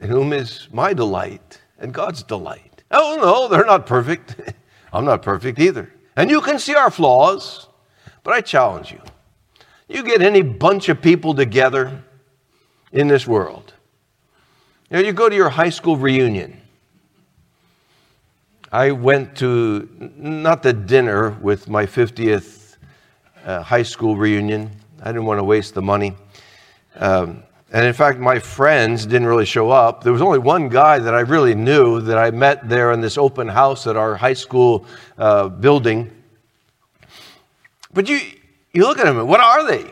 [0.00, 2.82] in whom is my delight and God's delight.
[2.90, 4.36] Oh, no, they're not perfect.
[4.92, 5.92] I'm not perfect either.
[6.16, 7.68] And you can see our flaws,
[8.22, 9.00] but I challenge you.
[9.88, 12.02] You get any bunch of people together
[12.92, 13.74] in this world.
[14.90, 16.60] You, know, you go to your high school reunion.
[18.72, 22.76] I went to not the dinner with my 50th
[23.44, 24.70] uh, high school reunion.
[25.00, 26.16] I didn't want to waste the money.
[26.96, 27.42] Um,
[27.72, 30.04] And in fact, my friends didn't really show up.
[30.04, 33.18] There was only one guy that I really knew that I met there in this
[33.18, 34.86] open house at our high school
[35.18, 36.10] uh, building.
[37.92, 38.20] But you,
[38.72, 39.84] you look at them, what are they?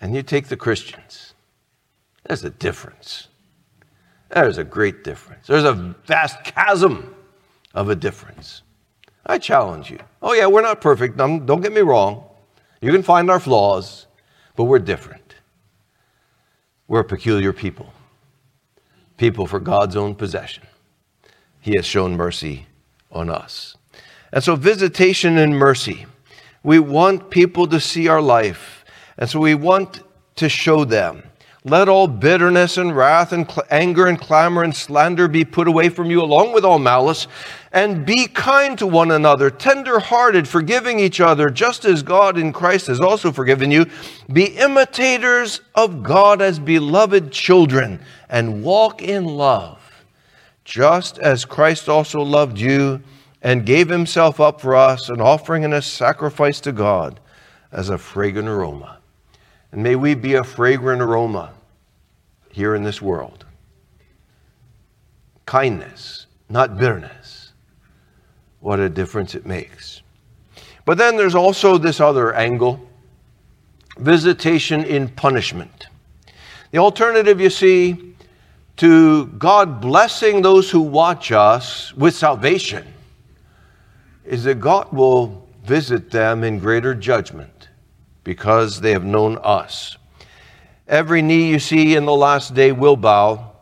[0.00, 1.34] And you take the Christians.
[2.24, 3.28] There's a difference.
[4.30, 5.46] There's a great difference.
[5.46, 7.14] There's a vast chasm
[7.74, 8.62] of a difference.
[9.24, 9.98] I challenge you.
[10.22, 11.16] Oh, yeah, we're not perfect.
[11.16, 12.24] Don't get me wrong.
[12.80, 14.05] You can find our flaws,
[14.56, 15.34] but we're different.
[16.88, 17.92] We're a peculiar people,
[19.16, 20.64] people for God's own possession.
[21.60, 22.66] He has shown mercy
[23.10, 23.76] on us.
[24.32, 26.06] And so, visitation and mercy.
[26.62, 28.84] We want people to see our life,
[29.16, 30.02] and so we want
[30.36, 31.22] to show them
[31.66, 35.88] let all bitterness and wrath and cl- anger and clamor and slander be put away
[35.88, 37.26] from you, along with all malice.
[37.76, 42.50] And be kind to one another, tender hearted, forgiving each other, just as God in
[42.54, 43.84] Christ has also forgiven you.
[44.32, 48.00] Be imitators of God as beloved children,
[48.30, 49.78] and walk in love,
[50.64, 53.02] just as Christ also loved you
[53.42, 57.20] and gave himself up for us, an offering and a sacrifice to God
[57.72, 59.00] as a fragrant aroma.
[59.70, 61.52] And may we be a fragrant aroma
[62.50, 63.44] here in this world.
[65.44, 67.25] Kindness, not bitterness.
[68.66, 70.02] What a difference it makes.
[70.86, 72.84] But then there's also this other angle
[73.96, 75.86] visitation in punishment.
[76.72, 78.16] The alternative, you see,
[78.78, 82.84] to God blessing those who watch us with salvation
[84.24, 87.68] is that God will visit them in greater judgment
[88.24, 89.96] because they have known us.
[90.88, 93.52] Every knee you see in the last day will bow.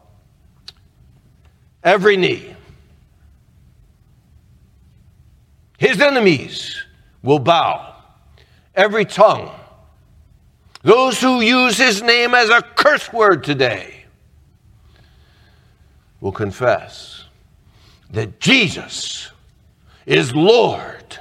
[1.82, 2.53] Every knee.
[5.84, 6.82] His enemies
[7.22, 7.94] will bow.
[8.74, 9.50] Every tongue.
[10.82, 14.04] Those who use his name as a curse word today
[16.20, 17.24] will confess
[18.10, 19.30] that Jesus
[20.06, 21.18] is Lord.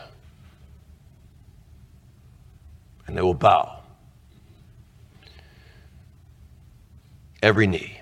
[3.08, 3.84] And they will bow.
[7.44, 8.02] every knee.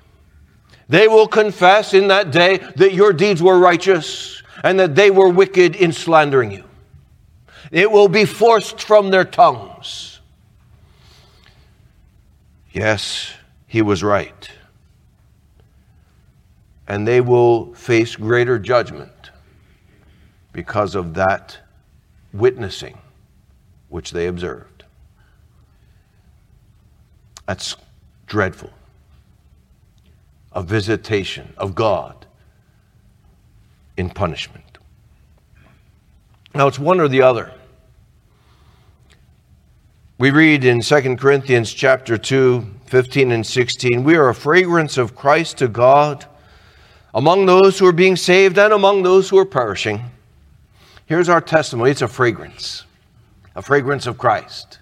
[0.87, 5.29] They will confess in that day that your deeds were righteous and that they were
[5.29, 6.63] wicked in slandering you.
[7.71, 10.19] It will be forced from their tongues.
[12.71, 13.33] Yes,
[13.67, 14.49] he was right.
[16.87, 19.31] And they will face greater judgment
[20.51, 21.57] because of that
[22.33, 22.97] witnessing
[23.89, 24.83] which they observed.
[27.45, 27.75] That's
[28.27, 28.71] dreadful
[30.53, 32.20] a visitation of God
[34.01, 34.79] in punishment.
[36.53, 37.53] Now, it's one or the other.
[40.17, 45.15] We read in 2 Corinthians chapter 2, 15 and 16, we are a fragrance of
[45.15, 46.25] Christ to God
[47.13, 50.01] among those who are being saved and among those who are perishing.
[51.05, 52.83] Here's our testimony it's a fragrance,
[53.55, 54.79] a fragrance of Christ.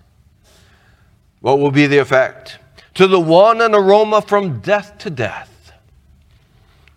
[1.41, 2.57] What will be the effect?
[2.95, 5.71] To the one, an aroma from death to death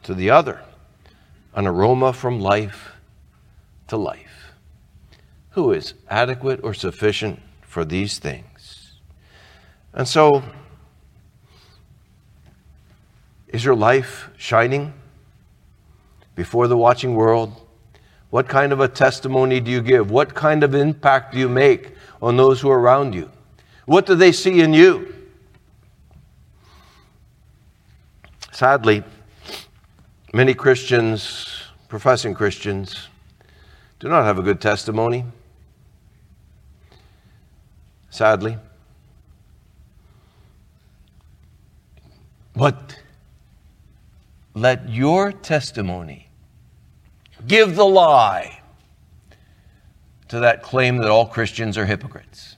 [0.03, 0.61] to the other,
[1.55, 2.93] an aroma from life
[3.89, 4.55] to life.
[5.51, 8.93] Who is adequate or sufficient for these things?
[9.93, 10.43] And so,
[13.49, 14.95] is your life shining
[16.35, 17.61] before the watching world?
[18.31, 20.11] What kind of a testimony do you give?
[20.11, 21.93] What kind of impact do you make
[22.23, 23.31] on those who are around you?
[23.85, 25.15] What do they see in you?
[28.53, 29.05] Sadly,
[30.35, 33.09] Many Christians, professing Christians,
[34.01, 35.27] do not have a good testimony.
[38.09, 38.57] Sadly.
[42.55, 42.99] But
[44.55, 46.29] let your testimony
[47.47, 48.61] give the lie
[50.29, 52.57] to that claim that all Christians are hypocrites.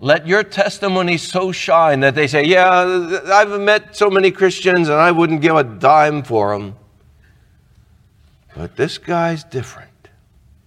[0.00, 4.98] Let your testimony so shine that they say, Yeah, I've met so many Christians and
[4.98, 6.76] I wouldn't give a dime for them.
[8.54, 9.90] But this guy's different.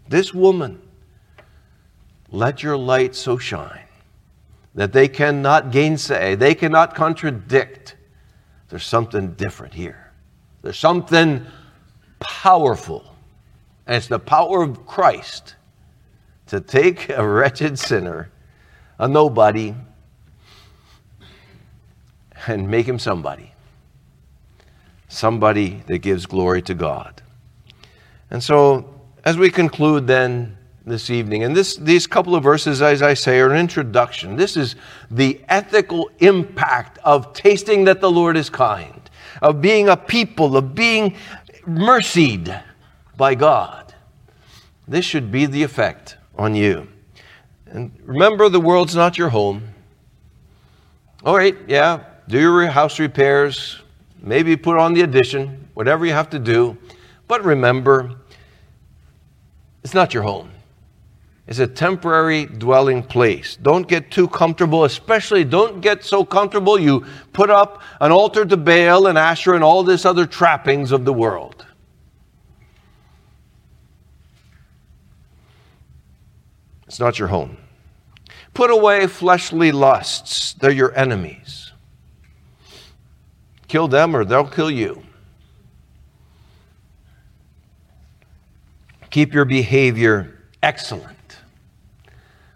[0.08, 0.82] This woman,
[2.30, 3.88] let your light so shine
[4.76, 7.96] that they cannot gainsay, they cannot contradict.
[8.70, 10.12] There's something different here.
[10.62, 11.46] There's something
[12.20, 13.04] powerful.
[13.88, 15.56] And it's the power of Christ
[16.48, 18.30] to take a wretched sinner
[19.02, 19.74] a nobody
[22.48, 23.52] and make him somebody.
[25.10, 27.22] Somebody that gives glory to God.
[28.30, 31.44] And so, as we conclude then this evening.
[31.44, 34.36] And this, these couple of verses, as I say, are an introduction.
[34.36, 34.76] This is
[35.10, 39.10] the ethical impact of tasting that the Lord is kind,
[39.42, 41.16] of being a people, of being
[41.68, 42.64] mercied
[43.16, 43.94] by God.
[44.88, 46.88] This should be the effect on you.
[47.72, 49.64] And remember, the world's not your home.
[51.24, 53.80] All right, yeah, do your house repairs,
[54.22, 56.78] maybe put on the addition, whatever you have to do.
[57.28, 58.16] But remember,
[59.84, 60.52] it's not your home.
[61.48, 63.56] It's a temporary dwelling place.
[63.56, 68.58] Don't get too comfortable, especially don't get so comfortable you put up an altar to
[68.58, 71.66] Baal and Asher and all this other trappings of the world.
[76.88, 77.58] It's not your home.
[78.54, 81.72] Put away fleshly lusts, they're your enemies.
[83.68, 85.04] Kill them or they'll kill you.
[89.10, 91.38] Keep your behavior excellent.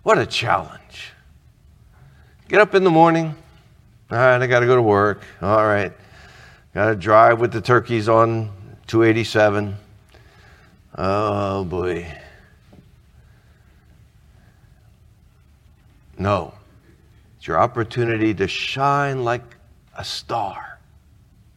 [0.04, 1.12] What a challenge.
[2.48, 3.36] Get up in the morning.
[4.12, 5.24] All right, I got to go to work.
[5.42, 5.92] All right.
[6.74, 8.52] Got to drive with the turkeys on
[8.88, 9.76] 287.
[10.98, 12.06] Oh, boy.
[16.18, 16.54] No.
[17.38, 19.44] It's your opportunity to shine like
[19.98, 20.80] a star.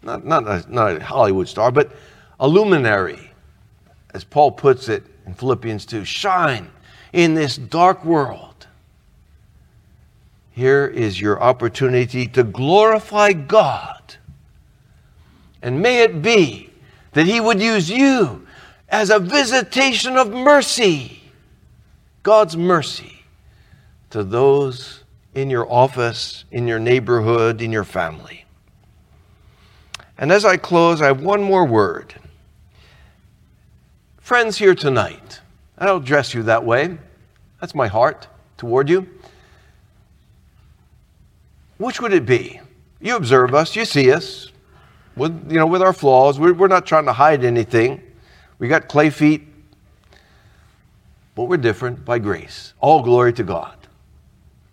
[0.03, 1.93] Not, not, a, not a Hollywood star, but
[2.41, 3.31] a luminary,
[4.15, 6.05] as Paul puts it in Philippians 2.
[6.05, 6.71] Shine
[7.13, 8.67] in this dark world.
[10.53, 14.17] Here is your opportunity to glorify God.
[15.63, 16.71] And may it be
[17.13, 18.47] that He would use you
[18.89, 21.23] as a visitation of mercy,
[22.23, 23.18] God's mercy
[24.11, 25.05] to those
[25.35, 28.45] in your office, in your neighborhood, in your family.
[30.17, 32.15] And as I close, I have one more word.
[34.19, 35.41] Friends here tonight,
[35.79, 36.99] I don't address you that way.
[37.61, 39.09] That's my heart toward you.
[41.79, 42.61] Which would it be?
[43.01, 44.51] You observe us, you see us,
[45.15, 46.39] with, you know, with our flaws.
[46.39, 48.03] We're, we're not trying to hide anything.
[48.59, 49.47] We got clay feet,
[51.37, 52.75] but we're different by grace.
[52.81, 53.78] All glory to God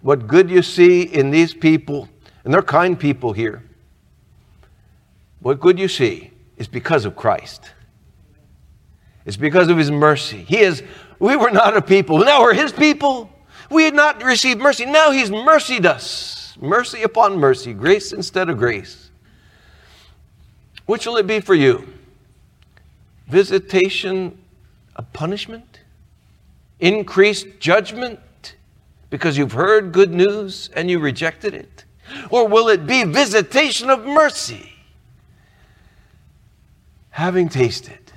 [0.06, 2.08] what good you see in these people,
[2.44, 3.64] and they're kind people here,
[5.40, 7.72] what good you see is because of Christ.
[9.26, 10.44] It's because of his mercy.
[10.44, 10.84] He is,
[11.18, 12.20] we were not a people.
[12.20, 13.32] Now we're his people.
[13.72, 14.86] We had not received mercy.
[14.86, 16.56] Now he's mercied us.
[16.62, 19.10] Mercy upon mercy, grace instead of grace.
[20.86, 21.92] Which will it be for you?
[23.28, 24.38] Visitation
[24.96, 25.80] of punishment?
[26.80, 28.20] Increased judgment?
[29.16, 31.86] Because you've heard good news and you rejected it?
[32.30, 34.74] Or will it be visitation of mercy?
[37.12, 38.12] Having tasted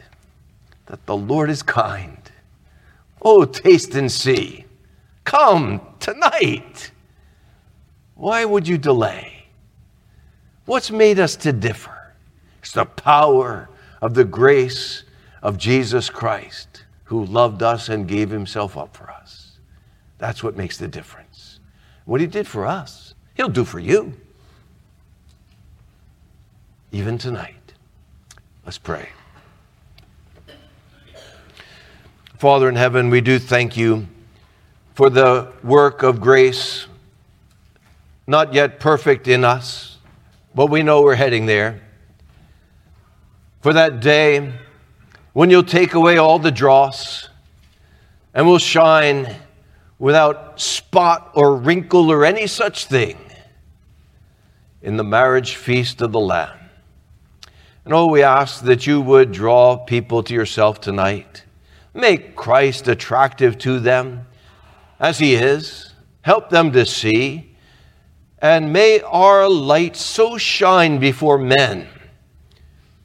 [0.87, 2.19] that the Lord is kind,
[3.23, 4.65] oh, taste and see.
[5.23, 6.91] Come tonight.
[8.17, 9.45] Why would you delay?
[10.65, 12.13] What's made us to differ?
[12.59, 13.69] It's the power
[14.03, 15.05] of the grace
[15.43, 19.18] of Jesus Christ who loved us and gave himself up for us.
[20.19, 21.61] That's what makes the difference.
[22.05, 24.15] What he did for us, he'll do for you.
[26.91, 27.55] Even tonight.
[28.65, 29.09] Let's pray.
[32.39, 34.07] Father in heaven, we do thank you
[34.95, 36.87] for the work of grace,
[38.27, 39.99] not yet perfect in us,
[40.55, 41.81] but we know we're heading there.
[43.61, 44.53] For that day
[45.33, 47.29] when you'll take away all the dross
[48.35, 49.37] and we'll shine
[49.99, 53.19] without spot or wrinkle or any such thing
[54.83, 56.57] in the marriage feast of the Lamb.
[57.85, 61.45] And oh, we ask that you would draw people to yourself tonight.
[61.95, 64.27] Make Christ attractive to them
[65.01, 65.93] as he is.
[66.23, 67.57] Help them to see.
[68.41, 71.89] And may our light so shine before men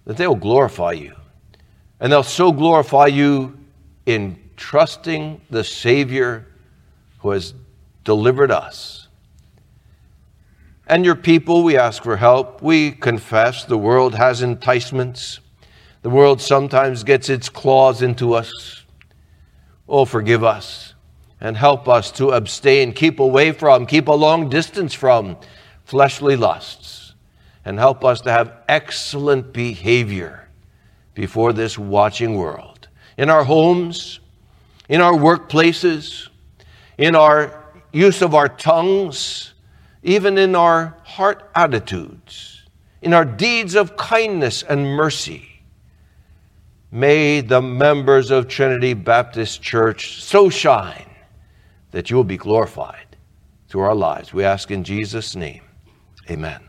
[0.05, 1.15] that they will glorify you.
[1.99, 3.57] And they'll so glorify you
[4.05, 6.45] in trusting the Savior
[7.23, 7.53] who has
[8.03, 9.07] delivered us.
[10.85, 12.61] And your people, we ask for help.
[12.61, 15.39] We confess the world has enticements.
[16.01, 18.51] The world sometimes gets its claws into us.
[19.87, 20.93] Oh, forgive us
[21.39, 25.37] and help us to abstain, keep away from, keep a long distance from
[25.85, 27.15] fleshly lusts,
[27.63, 30.47] and help us to have excellent behavior
[31.13, 32.87] before this watching world.
[33.17, 34.19] In our homes,
[34.89, 36.29] in our workplaces,
[36.97, 39.53] in our use of our tongues,
[40.03, 42.63] even in our heart attitudes,
[43.01, 45.49] in our deeds of kindness and mercy.
[46.91, 51.09] May the members of Trinity Baptist Church so shine
[51.91, 53.17] that you will be glorified
[53.67, 54.33] through our lives.
[54.33, 55.63] We ask in Jesus' name.
[56.29, 56.61] Amen.